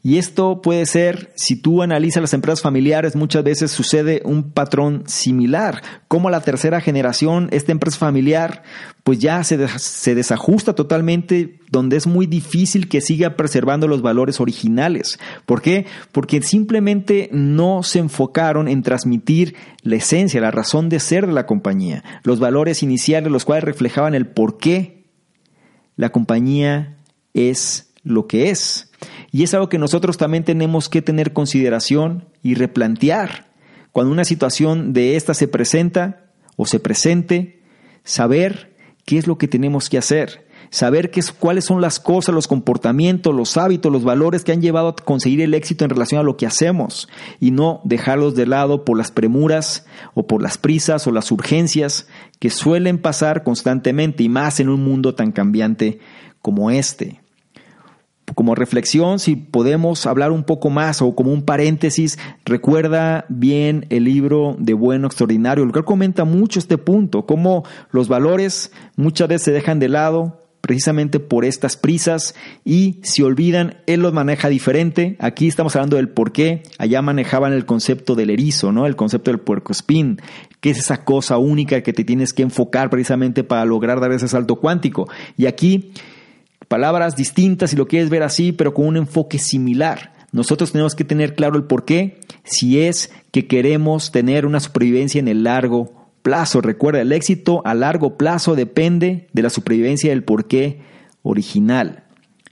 Y 0.05 0.19
esto 0.19 0.63
puede 0.63 0.85
ser, 0.85 1.33
si 1.37 1.55
tú 1.55 1.81
analizas 1.81 2.21
las 2.21 2.35
empresas 2.35 2.61
familiares, 2.61 3.15
muchas 3.15 3.45
veces 3.45 3.71
sucede 3.71 4.21
un 4.25 4.51
patrón 4.51 5.05
similar. 5.07 5.81
Como 6.09 6.29
la 6.29 6.41
tercera 6.41 6.81
generación, 6.81 7.49
esta 7.53 7.71
empresa 7.71 7.99
familiar, 7.99 8.65
pues 9.05 9.21
ya 9.21 9.45
se, 9.45 9.69
se 9.79 10.17
desajusta 10.17 10.75
totalmente, 10.75 11.61
donde 11.71 11.97
es 11.97 12.09
muy 12.09 12.27
difícil 12.27 12.89
que 12.89 13.01
siga 13.01 13.37
preservando 13.37 13.87
los 13.87 14.03
valores 14.03 14.41
originales. 14.41 15.21
¿Por 15.47 15.63
qué? 15.63 15.87
Porque 16.11 16.43
simplemente 16.43 17.29
no 17.31 17.85
se 17.85 18.01
enfocaron 18.01 18.67
en 18.67 18.83
transmitir 18.83 19.55
la 19.83 19.97
esencia, 19.97 20.41
la 20.41 20.51
razón 20.51 20.89
de 20.89 20.99
ser 20.99 21.29
de 21.29 21.33
la 21.33 21.47
compañía, 21.47 22.03
los 22.25 22.41
valores 22.41 22.83
iniciales, 22.83 23.31
los 23.31 23.45
cuales 23.45 23.63
reflejaban 23.63 24.17
el 24.17 24.27
por 24.27 24.59
qué 24.59 25.05
la 25.95 26.11
compañía 26.11 26.99
es 27.35 27.93
lo 28.03 28.27
que 28.27 28.51
es. 28.51 28.92
Y 29.31 29.43
es 29.43 29.55
algo 29.55 29.69
que 29.69 29.79
nosotros 29.79 30.19
también 30.19 30.45
tenemos 30.45 30.89
que 30.89 31.03
tener 31.03 31.33
consideración 31.33 32.29
y 32.43 32.55
replantear. 32.55 33.51
Cuando 33.93 34.13
una 34.13 34.25
situación 34.25 34.93
de 34.93 35.17
esta 35.17 35.35
se 35.35 35.49
presenta 35.49 36.25
o 36.57 36.67
se 36.67 36.81
presente, 36.81 37.63
saber 38.05 38.75
qué 39.05 39.19
es 39.19 39.27
lo 39.27 39.39
que 39.39 39.49
tenemos 39.49 39.89
que 39.89 39.99
hacer, 39.99 40.47
saber 40.71 41.11
qué 41.11 41.21
es, 41.21 41.33
cuáles 41.33 41.65
son 41.65 41.81
las 41.81 42.01
cosas, 42.01 42.35
los 42.35 42.49
comportamientos, 42.49 43.35
los 43.35 43.57
hábitos, 43.57 43.93
los 43.93 44.05
valores 44.05 44.45
que 44.45 44.53
han 44.53 44.63
llevado 44.63 44.89
a 44.89 44.97
conseguir 44.97 45.41
el 45.41 45.55
éxito 45.55 45.85
en 45.85 45.91
relación 45.91 46.21
a 46.21 46.25
lo 46.25 46.37
que 46.37 46.47
hacemos. 46.47 47.09
Y 47.41 47.51
no 47.51 47.81
dejarlos 47.85 48.35
de 48.35 48.47
lado 48.47 48.85
por 48.85 48.97
las 48.97 49.11
premuras 49.11 49.87
o 50.15 50.27
por 50.27 50.43
las 50.43 50.59
prisas 50.59 51.07
o 51.07 51.13
las 51.13 51.31
urgencias 51.31 52.07
que 52.39 52.51
suelen 52.51 52.99
pasar 52.99 53.45
constantemente 53.45 54.23
y 54.23 54.29
más 54.29 54.61
en 54.61 54.69
un 54.69 54.83
mundo 54.83 55.15
tan 55.15 55.33
cambiante 55.33 56.01
como 56.41 56.71
este 56.71 57.22
como 58.35 58.55
reflexión, 58.55 59.19
si 59.19 59.37
podemos 59.37 60.07
hablar 60.07 60.33
un 60.33 60.45
poco 60.45 60.71
más 60.71 61.03
o 61.03 61.15
como 61.15 61.33
un 61.33 61.43
paréntesis, 61.43 62.19
recuerda 62.45 63.25
bien 63.29 63.87
el 63.91 64.05
libro 64.05 64.57
de 64.59 64.75
Bueno 64.75 65.07
Extraordinario, 65.07 65.65
el 65.65 65.73
cual 65.73 65.85
comenta 65.85 66.25
mucho 66.25 66.59
este 66.59 66.79
punto, 66.79 67.27
cómo 67.27 67.65
los 67.91 68.09
valores 68.09 68.73
muchas 68.97 69.29
veces 69.29 69.43
se 69.43 69.53
dejan 69.53 69.79
de 69.79 69.89
lado 69.89 70.43
precisamente 70.63 71.19
por 71.19 71.45
estas 71.45 71.77
prisas 71.77 72.35
y 72.65 73.01
si 73.03 73.23
olvidan, 73.23 73.79
él 73.87 74.01
los 74.01 74.13
maneja 74.13 74.49
diferente. 74.49 75.17
Aquí 75.19 75.49
estamos 75.49 75.75
hablando 75.75 75.97
del 75.97 76.09
por 76.09 76.31
qué. 76.33 76.63
Allá 76.79 77.03
manejaban 77.03 77.53
el 77.53 77.67
concepto 77.67 78.15
del 78.15 78.31
erizo, 78.31 78.71
¿no? 78.71 78.87
El 78.87 78.95
concepto 78.95 79.33
del 79.33 79.41
puerco 79.41 79.73
spin, 79.73 80.21
que 80.61 80.71
es 80.71 80.79
esa 80.79 81.05
cosa 81.05 81.37
única 81.37 81.83
que 81.83 81.93
te 81.93 82.05
tienes 82.05 82.33
que 82.33 82.43
enfocar 82.43 82.91
precisamente 82.91 83.43
para 83.43 83.65
lograr 83.65 84.01
dar 84.01 84.13
ese 84.13 84.29
salto 84.29 84.57
cuántico. 84.57 85.09
Y 85.37 85.47
aquí 85.47 85.93
palabras 86.73 87.17
distintas 87.17 87.69
si 87.69 87.77
lo 87.77 87.87
quieres 87.87 88.09
ver 88.09 88.23
así, 88.23 88.51
pero 88.51 88.73
con 88.73 88.87
un 88.87 88.97
enfoque 88.97 89.39
similar. 89.39 90.15
Nosotros 90.33 90.73
tenemos 90.73 90.95
que 90.95 91.05
tener 91.05 91.35
claro 91.35 91.59
el 91.59 91.65
por 91.65 91.85
qué, 91.85 92.19
si 92.45 92.81
es 92.81 93.13
que 93.31 93.47
queremos 93.47 94.11
tener 94.11 94.47
una 94.47 94.59
supervivencia 94.59 95.19
en 95.19 95.29
el 95.29 95.45
largo 95.45 96.09
plazo. 96.23 96.63
Recuerda, 96.63 97.03
el 97.03 97.13
éxito 97.13 97.61
a 97.67 97.75
largo 97.75 98.17
plazo 98.17 98.55
depende 98.55 99.29
de 99.35 99.43
la 99.43 99.51
supervivencia 99.51 100.09
del 100.09 100.25
porqué 100.25 100.81
original. 101.23 102.05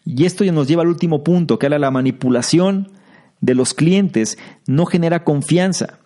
Y 0.04 0.26
esto 0.26 0.44
ya 0.44 0.52
nos 0.52 0.68
lleva 0.68 0.82
al 0.82 0.88
último 0.88 1.24
punto, 1.24 1.58
que 1.58 1.64
era 1.64 1.78
la 1.78 1.90
manipulación 1.90 2.92
de 3.40 3.54
los 3.54 3.72
clientes 3.72 4.36
no 4.66 4.84
genera 4.84 5.24
confianza. 5.24 6.00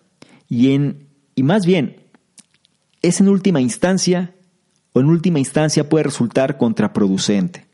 Y, 0.47 0.71
en, 0.71 1.09
y 1.35 1.43
más 1.43 1.65
bien, 1.65 1.97
es 3.01 3.19
en 3.19 3.27
última 3.27 3.59
instancia 3.59 4.33
o 4.93 5.01
en 5.01 5.07
última 5.07 5.39
instancia 5.39 5.89
puede 5.89 6.05
resultar 6.05 6.57
contraproducente. 6.57 7.64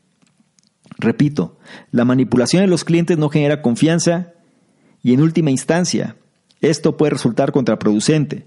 Repito, 0.98 1.58
la 1.90 2.04
manipulación 2.04 2.62
de 2.62 2.68
los 2.68 2.84
clientes 2.84 3.18
no 3.18 3.28
genera 3.28 3.62
confianza 3.62 4.32
y 5.02 5.12
en 5.14 5.20
última 5.20 5.50
instancia 5.50 6.16
esto 6.60 6.96
puede 6.96 7.10
resultar 7.10 7.52
contraproducente. 7.52 8.46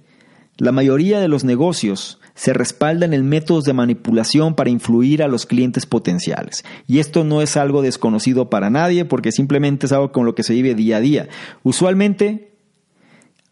La 0.57 0.71
mayoría 0.71 1.19
de 1.19 1.27
los 1.27 1.43
negocios 1.43 2.19
se 2.33 2.53
respaldan 2.53 3.13
en 3.13 3.27
métodos 3.27 3.65
de 3.65 3.73
manipulación 3.73 4.55
para 4.55 4.69
influir 4.69 5.21
a 5.21 5.27
los 5.27 5.45
clientes 5.45 5.85
potenciales. 5.85 6.63
Y 6.87 6.99
esto 6.99 7.25
no 7.25 7.41
es 7.41 7.57
algo 7.57 7.81
desconocido 7.81 8.49
para 8.49 8.69
nadie 8.69 9.03
porque 9.03 9.33
simplemente 9.33 9.85
es 9.85 9.91
algo 9.91 10.13
con 10.13 10.25
lo 10.25 10.33
que 10.33 10.43
se 10.43 10.53
vive 10.53 10.75
día 10.75 10.97
a 10.97 11.01
día. 11.01 11.27
Usualmente 11.63 12.53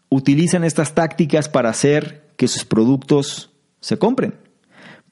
utilizan 0.08 0.64
estas 0.64 0.94
tácticas 0.94 1.48
para 1.50 1.68
hacer 1.68 2.32
que 2.36 2.48
sus 2.48 2.64
productos 2.64 3.50
se 3.80 3.98
compren. 3.98 4.34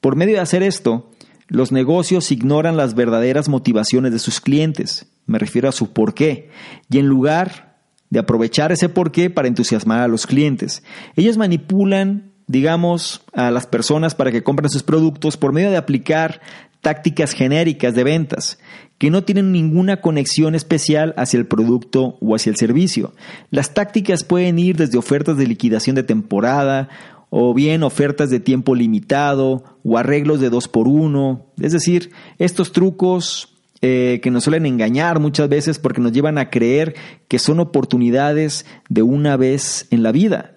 Por 0.01 0.15
medio 0.15 0.35
de 0.35 0.41
hacer 0.41 0.63
esto, 0.63 1.11
los 1.53 1.71
negocios 1.71 2.31
ignoran 2.31 2.77
las 2.77 2.95
verdaderas 2.95 3.47
motivaciones 3.47 4.11
de 4.11 4.17
sus 4.17 4.41
clientes. 4.41 5.05
Me 5.27 5.37
refiero 5.37 5.69
a 5.69 5.71
su 5.71 5.93
porqué. 5.93 6.49
Y 6.89 6.97
en 6.97 7.05
lugar 7.05 7.77
de 8.09 8.17
aprovechar 8.17 8.71
ese 8.71 8.89
porqué 8.89 9.29
para 9.29 9.47
entusiasmar 9.47 9.99
a 9.99 10.07
los 10.07 10.25
clientes. 10.25 10.81
Ellos 11.15 11.37
manipulan, 11.37 12.31
digamos, 12.47 13.21
a 13.33 13.51
las 13.51 13.67
personas 13.67 14.15
para 14.15 14.31
que 14.31 14.41
compren 14.41 14.71
sus 14.71 14.81
productos 14.81 15.37
por 15.37 15.53
medio 15.53 15.69
de 15.69 15.77
aplicar 15.77 16.41
tácticas 16.81 17.33
genéricas 17.33 17.93
de 17.93 18.03
ventas 18.03 18.57
que 18.97 19.11
no 19.11 19.23
tienen 19.23 19.51
ninguna 19.51 20.01
conexión 20.01 20.55
especial 20.55 21.13
hacia 21.17 21.37
el 21.37 21.45
producto 21.45 22.17
o 22.19 22.35
hacia 22.35 22.49
el 22.49 22.55
servicio. 22.55 23.13
Las 23.51 23.75
tácticas 23.75 24.23
pueden 24.23 24.57
ir 24.57 24.75
desde 24.75 24.97
ofertas 24.97 25.37
de 25.37 25.45
liquidación 25.45 25.95
de 25.95 26.03
temporada 26.03 26.89
o 27.29 27.53
bien 27.53 27.83
ofertas 27.83 28.31
de 28.31 28.39
tiempo 28.39 28.73
limitado 28.73 29.72
o 29.83 29.97
arreglos 29.97 30.39
de 30.39 30.49
dos 30.49 30.67
por 30.67 30.87
uno. 30.87 31.47
Es 31.59 31.73
decir, 31.73 32.11
estos 32.37 32.71
trucos 32.71 33.57
eh, 33.81 34.21
que 34.23 34.31
nos 34.31 34.45
suelen 34.45 34.65
engañar 34.65 35.19
muchas 35.19 35.49
veces 35.49 35.77
porque 35.77 36.01
nos 36.01 36.13
llevan 36.13 36.37
a 36.37 36.49
creer 36.49 36.95
que 37.27 37.39
son 37.39 37.59
oportunidades 37.59 38.65
de 38.89 39.01
una 39.01 39.35
vez 39.35 39.87
en 39.91 40.03
la 40.03 40.11
vida, 40.11 40.55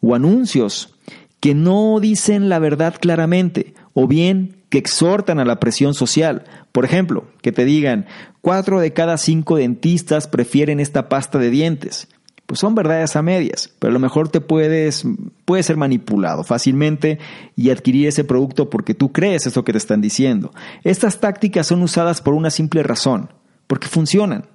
o 0.00 0.14
anuncios 0.14 0.94
que 1.40 1.54
no 1.54 1.98
dicen 2.00 2.48
la 2.48 2.58
verdad 2.58 2.94
claramente, 3.00 3.74
o 3.94 4.06
bien 4.06 4.62
que 4.70 4.78
exhortan 4.78 5.40
a 5.40 5.44
la 5.44 5.60
presión 5.60 5.94
social. 5.94 6.44
Por 6.72 6.84
ejemplo, 6.84 7.24
que 7.42 7.52
te 7.52 7.64
digan, 7.64 8.06
cuatro 8.42 8.80
de 8.80 8.92
cada 8.92 9.16
cinco 9.18 9.56
dentistas 9.56 10.28
prefieren 10.28 10.78
esta 10.78 11.08
pasta 11.08 11.38
de 11.38 11.50
dientes 11.50 12.08
pues 12.48 12.60
son 12.60 12.74
verdades 12.74 13.14
a 13.14 13.20
medias, 13.20 13.70
pero 13.78 13.90
a 13.90 13.92
lo 13.92 13.98
mejor 13.98 14.30
te 14.30 14.40
puedes, 14.40 15.04
puede 15.44 15.62
ser 15.62 15.76
manipulado 15.76 16.44
fácilmente 16.44 17.18
y 17.56 17.68
adquirir 17.68 18.08
ese 18.08 18.24
producto 18.24 18.70
porque 18.70 18.94
tú 18.94 19.12
crees 19.12 19.46
eso 19.46 19.64
que 19.64 19.72
te 19.72 19.76
están 19.76 20.00
diciendo. 20.00 20.50
Estas 20.82 21.20
tácticas 21.20 21.66
son 21.66 21.82
usadas 21.82 22.22
por 22.22 22.32
una 22.32 22.48
simple 22.48 22.82
razón, 22.82 23.30
porque 23.66 23.86
funcionan, 23.86 24.46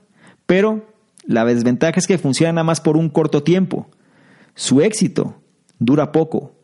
pero 0.47 0.87
la 1.27 1.45
desventaja 1.45 1.99
es 1.99 2.07
que 2.07 2.17
funcionan 2.17 2.55
nada 2.55 2.65
más 2.65 2.81
por 2.81 2.97
un 2.97 3.09
corto 3.09 3.43
tiempo. 3.43 3.87
Su 4.55 4.81
éxito 4.81 5.35
dura 5.77 6.11
poco. 6.11 6.55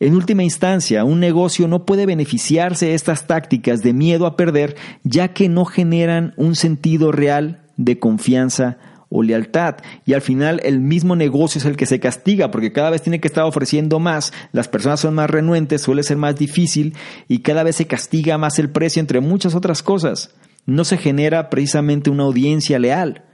En 0.00 0.14
última 0.14 0.42
instancia, 0.42 1.04
un 1.04 1.20
negocio 1.20 1.68
no 1.68 1.84
puede 1.84 2.06
beneficiarse 2.06 2.86
de 2.86 2.94
estas 2.94 3.26
tácticas 3.26 3.82
de 3.82 3.92
miedo 3.92 4.24
a 4.24 4.38
perder, 4.38 4.76
ya 5.04 5.34
que 5.34 5.50
no 5.50 5.66
generan 5.66 6.32
un 6.38 6.56
sentido 6.56 7.12
real 7.12 7.60
de 7.76 7.98
confianza 7.98 8.78
o 9.12 9.22
lealtad. 9.22 9.76
Y 10.06 10.14
al 10.14 10.22
final 10.22 10.60
el 10.64 10.80
mismo 10.80 11.14
negocio 11.14 11.58
es 11.58 11.66
el 11.66 11.76
que 11.76 11.86
se 11.86 12.00
castiga 12.00 12.50
porque 12.50 12.72
cada 12.72 12.90
vez 12.90 13.02
tiene 13.02 13.20
que 13.20 13.28
estar 13.28 13.44
ofreciendo 13.44 14.00
más, 14.00 14.32
las 14.52 14.68
personas 14.68 15.00
son 15.00 15.14
más 15.14 15.28
renuentes, 15.30 15.82
suele 15.82 16.02
ser 16.02 16.16
más 16.16 16.34
difícil 16.36 16.94
y 17.28 17.40
cada 17.40 17.62
vez 17.62 17.76
se 17.76 17.86
castiga 17.86 18.38
más 18.38 18.58
el 18.58 18.70
precio 18.70 19.00
entre 19.00 19.20
muchas 19.20 19.54
otras 19.54 19.82
cosas. 19.82 20.34
No 20.64 20.84
se 20.84 20.96
genera 20.96 21.50
precisamente 21.50 22.08
una 22.08 22.24
audiencia 22.24 22.78
leal, 22.78 23.24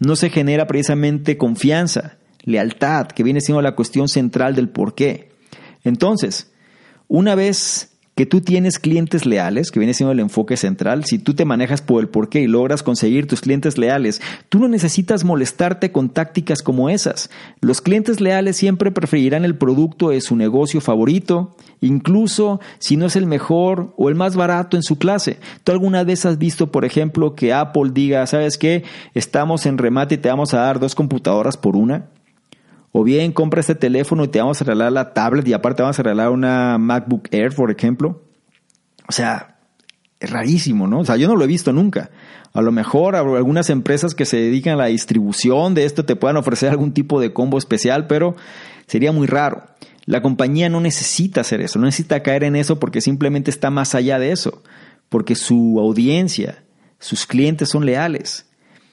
no 0.00 0.16
se 0.16 0.28
genera 0.28 0.66
precisamente 0.66 1.36
confianza, 1.36 2.18
lealtad, 2.42 3.06
que 3.06 3.22
viene 3.22 3.40
siendo 3.40 3.62
la 3.62 3.76
cuestión 3.76 4.08
central 4.08 4.54
del 4.56 4.68
por 4.68 4.94
qué. 4.94 5.30
Entonces, 5.84 6.52
una 7.06 7.34
vez 7.34 7.97
que 8.18 8.26
tú 8.26 8.40
tienes 8.40 8.80
clientes 8.80 9.26
leales, 9.26 9.70
que 9.70 9.78
viene 9.78 9.94
siendo 9.94 10.10
el 10.10 10.18
enfoque 10.18 10.56
central, 10.56 11.04
si 11.04 11.20
tú 11.20 11.34
te 11.34 11.44
manejas 11.44 11.82
por 11.82 12.02
el 12.02 12.08
porqué 12.08 12.40
y 12.40 12.48
logras 12.48 12.82
conseguir 12.82 13.28
tus 13.28 13.42
clientes 13.42 13.78
leales, 13.78 14.20
tú 14.48 14.58
no 14.58 14.66
necesitas 14.66 15.22
molestarte 15.22 15.92
con 15.92 16.08
tácticas 16.08 16.60
como 16.60 16.90
esas. 16.90 17.30
Los 17.60 17.80
clientes 17.80 18.20
leales 18.20 18.56
siempre 18.56 18.90
preferirán 18.90 19.44
el 19.44 19.54
producto 19.54 20.08
de 20.08 20.20
su 20.20 20.34
negocio 20.34 20.80
favorito, 20.80 21.54
incluso 21.80 22.58
si 22.80 22.96
no 22.96 23.06
es 23.06 23.14
el 23.14 23.26
mejor 23.26 23.94
o 23.96 24.08
el 24.08 24.16
más 24.16 24.34
barato 24.34 24.76
en 24.76 24.82
su 24.82 24.98
clase. 24.98 25.38
¿Tú 25.62 25.70
alguna 25.70 26.02
vez 26.02 26.26
has 26.26 26.38
visto, 26.38 26.72
por 26.72 26.84
ejemplo, 26.84 27.36
que 27.36 27.52
Apple 27.52 27.92
diga, 27.92 28.26
¿sabes 28.26 28.58
qué? 28.58 28.82
Estamos 29.14 29.64
en 29.64 29.78
remate 29.78 30.16
y 30.16 30.18
te 30.18 30.28
vamos 30.28 30.54
a 30.54 30.62
dar 30.62 30.80
dos 30.80 30.96
computadoras 30.96 31.56
por 31.56 31.76
una? 31.76 32.08
O 33.00 33.04
bien 33.04 33.30
compra 33.30 33.60
este 33.60 33.76
teléfono 33.76 34.24
y 34.24 34.28
te 34.28 34.40
vamos 34.40 34.60
a 34.60 34.64
regalar 34.64 34.90
la 34.90 35.14
tablet 35.14 35.46
y 35.46 35.52
aparte 35.52 35.82
vamos 35.82 36.00
a 36.00 36.02
regalar 36.02 36.30
una 36.30 36.78
MacBook 36.78 37.28
Air, 37.30 37.54
por 37.54 37.70
ejemplo. 37.70 38.24
O 39.08 39.12
sea, 39.12 39.60
es 40.18 40.28
rarísimo, 40.28 40.88
¿no? 40.88 40.98
O 40.98 41.04
sea, 41.04 41.16
yo 41.16 41.28
no 41.28 41.36
lo 41.36 41.44
he 41.44 41.46
visto 41.46 41.72
nunca. 41.72 42.10
A 42.52 42.60
lo 42.60 42.72
mejor 42.72 43.14
algunas 43.14 43.70
empresas 43.70 44.16
que 44.16 44.24
se 44.24 44.38
dedican 44.38 44.74
a 44.74 44.78
la 44.78 44.86
distribución 44.86 45.74
de 45.74 45.84
esto 45.84 46.04
te 46.04 46.16
puedan 46.16 46.38
ofrecer 46.38 46.70
algún 46.70 46.92
tipo 46.92 47.20
de 47.20 47.32
combo 47.32 47.56
especial, 47.56 48.08
pero 48.08 48.34
sería 48.88 49.12
muy 49.12 49.28
raro. 49.28 49.62
La 50.04 50.20
compañía 50.20 50.68
no 50.68 50.80
necesita 50.80 51.42
hacer 51.42 51.60
eso, 51.60 51.78
no 51.78 51.84
necesita 51.84 52.24
caer 52.24 52.42
en 52.42 52.56
eso 52.56 52.80
porque 52.80 53.00
simplemente 53.00 53.52
está 53.52 53.70
más 53.70 53.94
allá 53.94 54.18
de 54.18 54.32
eso, 54.32 54.64
porque 55.08 55.36
su 55.36 55.78
audiencia, 55.78 56.64
sus 56.98 57.26
clientes 57.26 57.68
son 57.68 57.86
leales. 57.86 58.47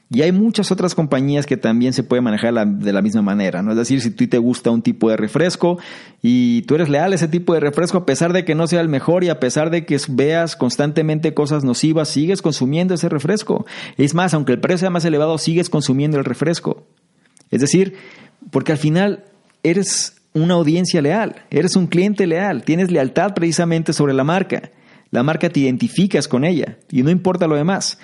Y 0.10 0.22
hay 0.22 0.32
muchas 0.32 0.72
otras 0.72 0.94
compañías 0.94 1.48
que 1.48 1.58
también 1.58 1.91
se 1.91 2.04
pueden 2.04 2.24
manejar 2.24 2.54
de 2.68 2.94
la 2.94 3.02
misma 3.02 3.24
manera, 3.24 3.63
¿no? 3.63 3.72
Es 3.72 3.78
decir, 3.78 4.02
si 4.02 4.12
tú 4.12 4.28
te 4.28 4.38
gusta 4.38 4.70
un 4.70 4.84
tipo 4.84 5.10
de 5.10 5.18
refresco 5.18 5.80
y 6.22 6.62
tú 6.63 6.76
eres 6.76 6.89
leal 6.89 7.12
a 7.12 7.15
ese 7.15 7.28
tipo 7.28 7.56
de 7.56 7.60
refresco, 7.60 7.98
a 7.98 8.06
pesar 8.06 8.32
de 8.32 8.46
que 8.46 8.54
no 8.54 8.68
sea 8.68 8.82
el 8.82 8.89
mejor 8.89 9.24
y 9.24 9.30
a 9.30 9.39
pesar 9.39 9.72
de 9.72 9.84
que 9.86 10.00
veas 10.10 10.56
constantemente 10.56 11.34
cosas 11.34 11.63
nocivas, 11.63 12.08
sigues 12.10 12.44
consumiendo 12.44 12.94
ese 12.94 13.10
refresco. 13.10 13.65
Es 13.98 14.13
más, 14.13 14.36
aunque 14.36 14.52
el 14.52 14.60
precio 14.60 14.78
sea 14.78 14.89
más 14.91 15.06
elevado, 15.06 15.39
sigues 15.39 15.72
consumiendo 15.72 16.20
el 16.20 16.26
refresco. 16.26 16.86
Es 17.50 17.62
decir, 17.62 17.96
porque 18.52 18.74
al 18.74 18.78
final 18.78 19.24
eres 19.63 20.18
una 20.34 20.54
audiencia 20.54 21.02
leal, 21.02 21.44
eres 21.50 21.76
un 21.76 21.88
cliente 21.88 22.28
leal, 22.28 22.63
tienes 22.63 22.91
lealtad 22.91 23.34
precisamente 23.34 23.91
sobre 23.91 24.13
la 24.13 24.24
marca. 24.24 24.70
La 25.10 25.24
marca 25.24 25.50
te 25.50 25.62
identificas 25.62 26.28
con 26.28 26.44
ella 26.44 26.78
y 26.91 27.02
no 27.02 27.10
importa 27.10 27.48
lo 27.48 27.56
demás. 27.56 27.98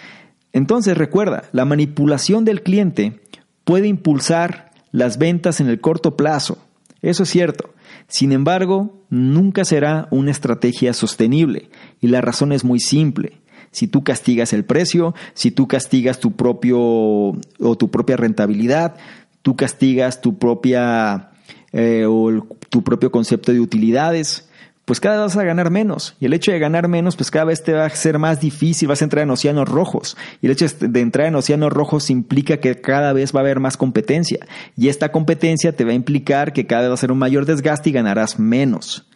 Entonces 0.53 0.97
recuerda, 0.97 1.43
la 1.51 1.65
manipulación 1.65 2.45
del 2.45 2.61
cliente 2.61 3.19
puede 3.63 3.87
impulsar 3.87 4.71
las 4.91 5.17
ventas 5.17 5.59
en 5.59 5.67
el 5.67 5.79
corto 5.79 6.17
plazo. 6.17 6.57
Eso 7.01 7.23
es 7.23 7.29
cierto. 7.29 7.73
Sin 8.07 8.31
embargo, 8.31 9.01
nunca 9.09 9.63
será 9.63 10.07
una 10.11 10.31
estrategia 10.31 10.93
sostenible. 10.93 11.69
Y 12.01 12.07
la 12.07 12.21
razón 12.21 12.51
es 12.51 12.63
muy 12.63 12.79
simple. 12.79 13.39
Si 13.71 13.87
tú 13.87 14.03
castigas 14.03 14.51
el 14.51 14.65
precio, 14.65 15.15
si 15.33 15.51
tú 15.51 15.67
castigas 15.67 16.19
tu 16.19 16.33
propio 16.33 16.77
o 16.79 17.75
tu 17.77 17.89
propia 17.89 18.17
rentabilidad, 18.17 18.97
tú 19.41 19.55
castigas 19.55 20.19
tu 20.19 20.37
propia 20.37 21.31
eh, 21.71 22.05
o 22.05 22.45
tu 22.69 22.83
propio 22.83 23.11
concepto 23.11 23.53
de 23.53 23.61
utilidades, 23.61 24.49
pues 24.85 24.99
cada 24.99 25.17
vez 25.23 25.35
vas 25.35 25.43
a 25.43 25.45
ganar 25.45 25.69
menos. 25.69 26.15
Y 26.19 26.25
el 26.25 26.33
hecho 26.33 26.51
de 26.51 26.59
ganar 26.59 26.87
menos, 26.87 27.15
pues 27.15 27.31
cada 27.31 27.45
vez 27.45 27.63
te 27.63 27.73
va 27.73 27.85
a 27.85 27.89
ser 27.89 28.19
más 28.19 28.39
difícil, 28.39 28.87
vas 28.87 29.01
a 29.01 29.05
entrar 29.05 29.23
en 29.23 29.29
océanos 29.29 29.69
rojos. 29.69 30.17
Y 30.41 30.47
el 30.47 30.53
hecho 30.53 30.65
de 30.67 30.99
entrar 30.99 31.27
en 31.27 31.35
océanos 31.35 31.71
rojos 31.71 32.09
implica 32.09 32.57
que 32.57 32.81
cada 32.81 33.13
vez 33.13 33.33
va 33.33 33.39
a 33.39 33.43
haber 33.43 33.59
más 33.59 33.77
competencia. 33.77 34.39
Y 34.75 34.89
esta 34.89 35.11
competencia 35.11 35.75
te 35.75 35.85
va 35.85 35.91
a 35.91 35.95
implicar 35.95 36.51
que 36.51 36.65
cada 36.65 36.83
vez 36.83 36.89
va 36.89 36.93
a 36.95 36.97
ser 36.97 37.11
un 37.11 37.19
mayor 37.19 37.45
desgaste 37.45 37.89
y 37.89 37.93
ganarás 37.93 38.39
menos. 38.39 39.07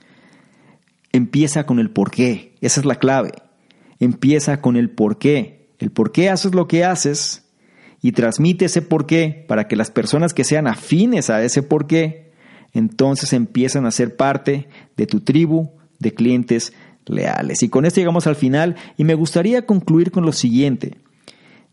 Empieza 1.12 1.66
con 1.66 1.80
el 1.80 1.90
por 1.90 2.12
qué. 2.12 2.54
Esa 2.62 2.80
es 2.82 2.86
la 2.86 2.96
clave. 2.96 3.32
Empieza 4.00 4.62
con 4.62 4.76
el 4.76 4.92
por 4.92 5.18
qué. 5.18 5.72
El 5.80 5.92
por 5.92 6.12
qué 6.12 6.30
haces 6.30 6.54
lo 6.54 6.68
que 6.68 6.86
haces 6.86 7.44
y 8.02 8.12
transmite 8.12 8.66
ese 8.66 8.82
por 8.82 9.08
qué 9.08 9.46
para 9.48 9.68
que 9.68 9.76
las 9.76 9.92
personas 9.92 10.34
que 10.34 10.44
sean 10.44 10.68
afines 10.68 11.30
a 11.30 11.44
ese 11.44 11.64
por 11.64 11.88
qué 11.88 12.25
entonces 12.76 13.34
empiezan 13.34 13.86
a 13.86 13.92
ser 13.92 14.16
parte 14.16 14.68
de 14.98 15.08
tu 15.08 15.22
tribu 15.22 15.72
de 16.00 16.14
clientes 16.14 16.74
leales. 17.06 17.64
Y 17.64 17.70
con 17.70 17.86
esto 17.86 18.00
llegamos 18.00 18.28
al 18.28 18.36
final 18.36 18.76
y 18.98 19.04
me 19.04 19.16
gustaría 19.16 19.66
concluir 19.66 20.12
con 20.12 20.26
lo 20.26 20.34
siguiente. 20.34 20.98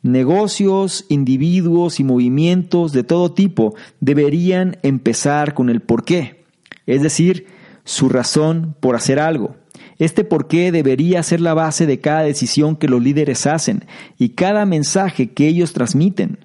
Negocios, 0.03 1.05
individuos 1.09 2.01
y 2.01 2.05
movimientos 2.05 2.93
de 2.93 3.05
todo 3.05 3.33
tipo 3.33 3.75
deberían 4.01 4.79
empezar 4.83 5.55
con 5.55 5.71
el 5.71 5.81
por 5.81 6.05
qué, 6.05 6.45
es 6.87 7.03
decir, 7.03 7.47
su 7.85 8.09
razón 8.09 8.75
por 8.81 8.97
hacer 8.97 9.21
algo. 9.21 9.57
Este 9.99 10.25
por 10.25 10.49
qué 10.49 10.73
debería 10.73 11.23
ser 11.23 11.41
la 11.41 11.55
base 11.55 11.87
de 11.87 12.01
cada 12.01 12.23
decisión 12.23 12.75
que 12.75 12.89
los 12.89 13.03
líderes 13.03 13.47
hacen 13.47 13.85
y 14.19 14.31
cada 14.31 14.67
mensaje 14.67 15.31
que 15.31 15.47
ellos 15.47 15.73
transmiten. 15.73 16.39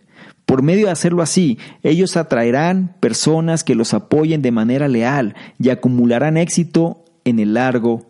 Por 0.48 0.64
medio 0.64 0.86
de 0.86 0.94
hacerlo 0.94 1.22
así, 1.22 1.60
ellos 1.84 2.16
atraerán 2.16 2.96
personas 3.02 3.66
que 3.66 3.76
los 3.76 3.94
apoyen 3.94 4.42
de 4.42 4.54
manera 4.54 4.88
leal 4.88 5.36
y 5.60 5.72
acumularán 5.72 6.38
éxito 6.38 7.04
en 7.26 7.40
el 7.40 7.54
largo 7.54 8.08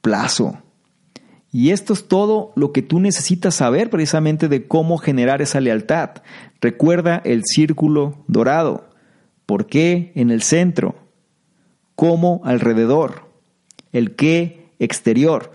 plazo. 0.00 0.56
Y 1.50 1.70
esto 1.70 1.92
es 1.92 2.06
todo 2.06 2.52
lo 2.54 2.70
que 2.70 2.82
tú 2.82 3.00
necesitas 3.00 3.56
saber 3.56 3.90
precisamente 3.90 4.46
de 4.46 4.68
cómo 4.68 4.98
generar 4.98 5.42
esa 5.42 5.60
lealtad. 5.60 6.22
Recuerda 6.60 7.20
el 7.24 7.42
círculo 7.44 8.22
dorado. 8.28 8.88
¿Por 9.44 9.66
qué 9.66 10.12
en 10.14 10.30
el 10.30 10.42
centro? 10.42 10.94
¿Cómo 11.96 12.40
alrededor? 12.44 13.24
El 13.90 14.14
qué 14.14 14.68
exterior. 14.78 15.50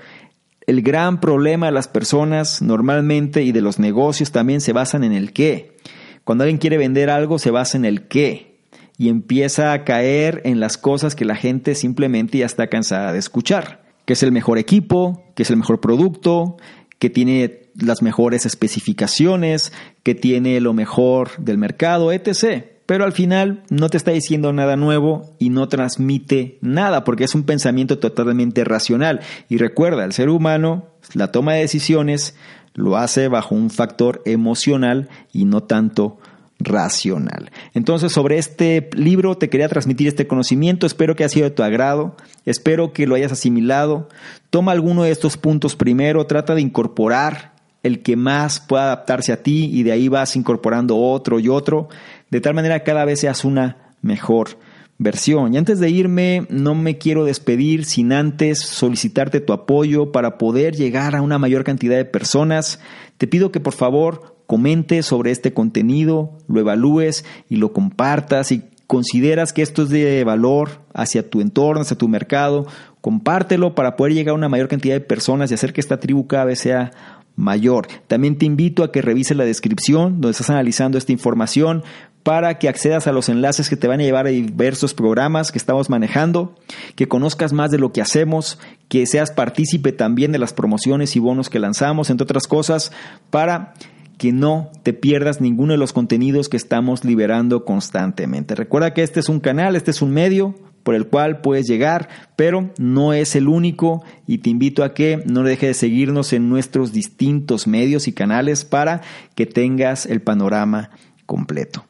El 0.67 0.81
gran 0.81 1.21
problema 1.21 1.67
de 1.67 1.71
las 1.71 1.87
personas 1.87 2.61
normalmente 2.61 3.43
y 3.43 3.53
de 3.53 3.61
los 3.61 3.79
negocios 3.79 4.33
también 4.33 4.59
se 4.59 4.73
basan 4.73 5.05
en 5.05 5.13
el 5.13 5.31
qué. 5.31 5.77
Cuando 6.25 6.43
alguien 6.43 6.57
quiere 6.57 6.77
vender 6.77 7.09
algo 7.09 7.39
se 7.39 7.51
basa 7.51 7.77
en 7.77 7.85
el 7.85 8.09
qué 8.09 8.57
y 8.97 9.07
empieza 9.07 9.71
a 9.71 9.85
caer 9.85 10.41
en 10.43 10.59
las 10.59 10.77
cosas 10.77 11.15
que 11.15 11.23
la 11.23 11.35
gente 11.35 11.73
simplemente 11.75 12.39
ya 12.39 12.45
está 12.45 12.67
cansada 12.67 13.13
de 13.13 13.19
escuchar 13.19 13.85
que 14.05 14.13
es 14.13 14.23
el 14.23 14.31
mejor 14.31 14.57
equipo, 14.57 15.23
que 15.35 15.43
es 15.43 15.49
el 15.49 15.57
mejor 15.57 15.81
producto, 15.81 16.57
que 16.99 17.09
tiene 17.09 17.63
las 17.75 18.01
mejores 18.01 18.45
especificaciones, 18.45 19.73
que 20.03 20.15
tiene 20.15 20.61
lo 20.61 20.73
mejor 20.73 21.31
del 21.37 21.57
mercado, 21.57 22.11
etc. 22.11 22.65
Pero 22.85 23.03
al 23.03 23.11
final 23.11 23.63
no 23.69 23.89
te 23.89 23.97
está 23.97 24.11
diciendo 24.11 24.53
nada 24.53 24.75
nuevo 24.77 25.35
y 25.39 25.49
no 25.49 25.67
transmite 25.67 26.59
nada 26.61 27.03
porque 27.03 27.23
es 27.23 27.35
un 27.35 27.43
pensamiento 27.43 27.97
totalmente 27.97 28.63
racional. 28.63 29.21
Y 29.49 29.57
recuerda, 29.57 30.05
el 30.05 30.13
ser 30.13 30.29
humano, 30.29 30.85
la 31.13 31.31
toma 31.31 31.53
de 31.53 31.61
decisiones, 31.61 32.35
lo 32.75 32.97
hace 32.97 33.27
bajo 33.27 33.55
un 33.55 33.71
factor 33.71 34.21
emocional 34.25 35.09
y 35.33 35.45
no 35.45 35.63
tanto 35.63 36.19
racional. 36.59 37.51
Entonces, 37.73 38.11
sobre 38.11 38.37
este 38.37 38.89
libro 38.93 39.37
te 39.37 39.49
quería 39.49 39.67
transmitir 39.67 40.07
este 40.07 40.27
conocimiento, 40.27 40.85
espero 40.85 41.15
que 41.15 41.23
haya 41.23 41.33
sido 41.33 41.49
de 41.49 41.55
tu 41.55 41.63
agrado, 41.63 42.15
espero 42.45 42.93
que 42.93 43.07
lo 43.07 43.15
hayas 43.15 43.31
asimilado. 43.31 44.09
Toma 44.49 44.71
alguno 44.71 45.03
de 45.03 45.11
estos 45.11 45.37
puntos 45.37 45.75
primero, 45.75 46.27
trata 46.27 46.55
de 46.55 46.61
incorporar 46.61 47.53
el 47.83 48.01
que 48.01 48.15
más 48.15 48.59
pueda 48.59 48.85
adaptarse 48.85 49.31
a 49.31 49.43
ti 49.43 49.69
y 49.71 49.83
de 49.83 49.91
ahí 49.91 50.07
vas 50.07 50.35
incorporando 50.35 50.97
otro 50.97 51.39
y 51.39 51.49
otro, 51.49 51.89
de 52.29 52.41
tal 52.41 52.53
manera 52.55 52.79
que 52.79 52.85
cada 52.85 53.05
vez 53.05 53.19
seas 53.19 53.45
una 53.45 53.93
mejor 54.01 54.57
versión. 54.97 55.53
Y 55.53 55.57
antes 55.57 55.79
de 55.79 55.89
irme, 55.89 56.47
no 56.49 56.75
me 56.75 56.97
quiero 56.97 57.25
despedir 57.25 57.85
sin 57.85 58.13
antes 58.13 58.59
solicitarte 58.59 59.41
tu 59.41 59.53
apoyo 59.53 60.11
para 60.11 60.37
poder 60.37 60.75
llegar 60.75 61.15
a 61.15 61.21
una 61.21 61.37
mayor 61.37 61.63
cantidad 61.63 61.97
de 61.97 62.05
personas. 62.05 62.79
Te 63.17 63.27
pido 63.27 63.51
que 63.51 63.59
por 63.59 63.73
favor 63.73 64.35
comentes 64.47 65.05
sobre 65.05 65.31
este 65.31 65.53
contenido, 65.53 66.37
lo 66.47 66.59
evalúes 66.59 67.25
y 67.49 67.57
lo 67.57 67.73
compartas 67.73 68.51
y 68.51 68.63
consideras 68.87 69.53
que 69.53 69.63
esto 69.63 69.83
es 69.83 69.89
de 69.89 70.23
valor 70.23 70.81
hacia 70.93 71.27
tu 71.29 71.41
entorno, 71.41 71.81
hacia 71.81 71.97
tu 71.97 72.07
mercado, 72.07 72.67
compártelo 73.01 73.75
para 73.75 73.95
poder 73.95 74.13
llegar 74.13 74.33
a 74.33 74.37
una 74.37 74.49
mayor 74.49 74.67
cantidad 74.67 74.93
de 74.95 75.01
personas 75.01 75.49
y 75.49 75.55
hacer 75.55 75.73
que 75.73 75.81
esta 75.81 75.99
tribu 75.99 76.27
cada 76.27 76.45
vez 76.45 76.59
sea 76.59 76.91
mayor. 77.35 77.87
También 78.07 78.37
te 78.37 78.45
invito 78.45 78.83
a 78.83 78.91
que 78.91 79.01
revises 79.01 79.35
la 79.35 79.43
descripción 79.43 80.21
donde 80.21 80.31
estás 80.31 80.49
analizando 80.49 80.97
esta 80.97 81.11
información 81.11 81.83
para 82.25 82.57
que 82.57 82.67
accedas 82.67 83.05
a 83.05 83.11
los 83.11 83.29
enlaces 83.29 83.69
que 83.69 83.77
te 83.77 83.87
van 83.87 83.99
a 83.99 84.03
llevar 84.03 84.25
a 84.25 84.31
diversos 84.31 84.95
programas 84.95 85.51
que 85.51 85.59
estamos 85.59 85.91
manejando, 85.91 86.55
que 86.95 87.07
conozcas 87.07 87.53
más 87.53 87.69
de 87.69 87.77
lo 87.77 87.93
que 87.93 88.01
hacemos, 88.01 88.57
que 88.89 89.05
seas 89.05 89.29
partícipe 89.29 89.91
también 89.91 90.31
de 90.31 90.39
las 90.39 90.51
promociones 90.51 91.15
y 91.15 91.19
bonos 91.19 91.51
que 91.51 91.59
lanzamos, 91.59 92.09
entre 92.09 92.23
otras 92.23 92.47
cosas, 92.47 92.91
para 93.29 93.75
que 94.17 94.31
no 94.31 94.71
te 94.81 94.93
pierdas 94.93 95.39
ninguno 95.39 95.73
de 95.73 95.77
los 95.77 95.93
contenidos 95.93 96.49
que 96.49 96.57
estamos 96.57 97.05
liberando 97.05 97.63
constantemente. 97.63 98.55
Recuerda 98.55 98.95
que 98.95 99.03
este 99.03 99.19
es 99.19 99.29
un 99.29 99.39
canal, 99.39 99.75
este 99.75 99.91
es 99.91 100.01
un 100.01 100.09
medio 100.09 100.55
por 100.81 100.95
el 100.95 101.05
cual 101.05 101.41
puedes 101.41 101.67
llegar, 101.67 102.09
pero 102.35 102.71
no 102.79 103.13
es 103.13 103.35
el 103.35 103.47
único 103.47 104.03
y 104.25 104.39
te 104.39 104.49
invito 104.49 104.83
a 104.83 104.95
que 104.95 105.21
no 105.27 105.43
dejes 105.43 105.69
de 105.69 105.73
seguirnos 105.75 106.33
en 106.33 106.49
nuestros 106.49 106.91
distintos 106.91 107.67
medios 107.67 108.07
y 108.07 108.13
canales 108.13 108.65
para 108.65 109.01
que 109.35 109.45
tengas 109.45 110.07
el 110.07 110.23
panorama 110.23 110.89
completo. 111.27 111.85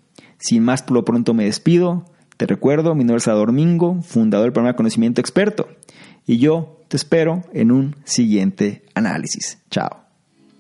Sin 0.46 0.64
más, 0.64 0.84
por 0.84 0.94
lo 0.94 1.04
pronto 1.04 1.34
me 1.34 1.46
despido. 1.46 2.06
Te 2.38 2.46
recuerdo, 2.46 2.94
mi 2.94 3.04
nombre 3.04 3.18
es 3.18 3.26
Domingo, 3.26 4.04
fundador 4.04 4.46
del 4.46 4.54
programa 4.54 4.76
Conocimiento 4.76 5.20
Experto, 5.20 5.68
y 6.28 6.38
yo 6.38 6.82
te 6.88 6.98
espero 6.98 7.42
en 7.52 7.72
un 7.72 7.96
siguiente 8.04 8.84
análisis. 8.94 9.58
Chao. 9.72 10.06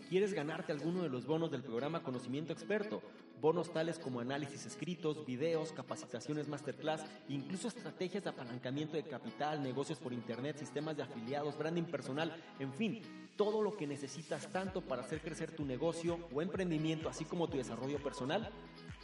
¿Quieres 0.09 0.33
ganarte 0.33 0.71
alguno 0.71 1.03
de 1.03 1.09
los 1.09 1.27
bonos 1.27 1.51
del 1.51 1.61
programa 1.61 2.01
Conocimiento 2.01 2.51
Experto? 2.51 3.03
Bonos 3.39 3.71
tales 3.71 3.99
como 3.99 4.21
análisis 4.21 4.65
escritos, 4.65 5.23
videos, 5.23 5.71
capacitaciones 5.71 6.47
masterclass, 6.47 7.05
incluso 7.29 7.67
estrategias 7.67 8.23
de 8.23 8.31
apalancamiento 8.31 8.95
de 8.95 9.03
capital, 9.03 9.61
negocios 9.61 9.99
por 9.99 10.13
internet, 10.13 10.57
sistemas 10.57 10.97
de 10.97 11.03
afiliados, 11.03 11.59
branding 11.59 11.83
personal, 11.83 12.35
en 12.57 12.73
fin, 12.73 13.01
todo 13.37 13.61
lo 13.61 13.77
que 13.77 13.85
necesitas 13.85 14.51
tanto 14.51 14.81
para 14.81 15.03
hacer 15.03 15.21
crecer 15.21 15.51
tu 15.51 15.63
negocio 15.63 16.17
o 16.33 16.41
emprendimiento, 16.41 17.07
así 17.07 17.23
como 17.25 17.47
tu 17.47 17.57
desarrollo 17.57 18.01
personal. 18.01 18.49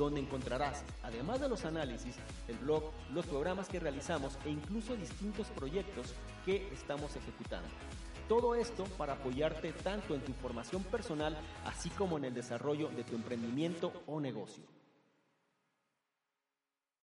donde 0.00 0.20
encontrarás, 0.20 0.82
además 1.02 1.40
de 1.40 1.48
los 1.48 1.66
análisis, 1.66 2.16
el 2.48 2.56
blog, 2.56 2.84
los 3.12 3.26
programas 3.26 3.68
que 3.68 3.78
realizamos 3.78 4.38
e 4.46 4.50
incluso 4.50 4.96
distintos 4.96 5.48
proyectos 5.48 6.14
que 6.46 6.66
estamos 6.72 7.14
ejecutando. 7.16 7.68
Todo 8.26 8.54
esto 8.54 8.84
para 8.96 9.12
apoyarte 9.12 9.72
tanto 9.72 10.14
en 10.14 10.22
tu 10.22 10.32
formación 10.32 10.82
personal, 10.84 11.36
así 11.66 11.90
como 11.90 12.16
en 12.16 12.24
el 12.24 12.34
desarrollo 12.34 12.88
de 12.88 13.04
tu 13.04 13.14
emprendimiento 13.14 13.92
o 14.06 14.20
negocio. 14.20 14.79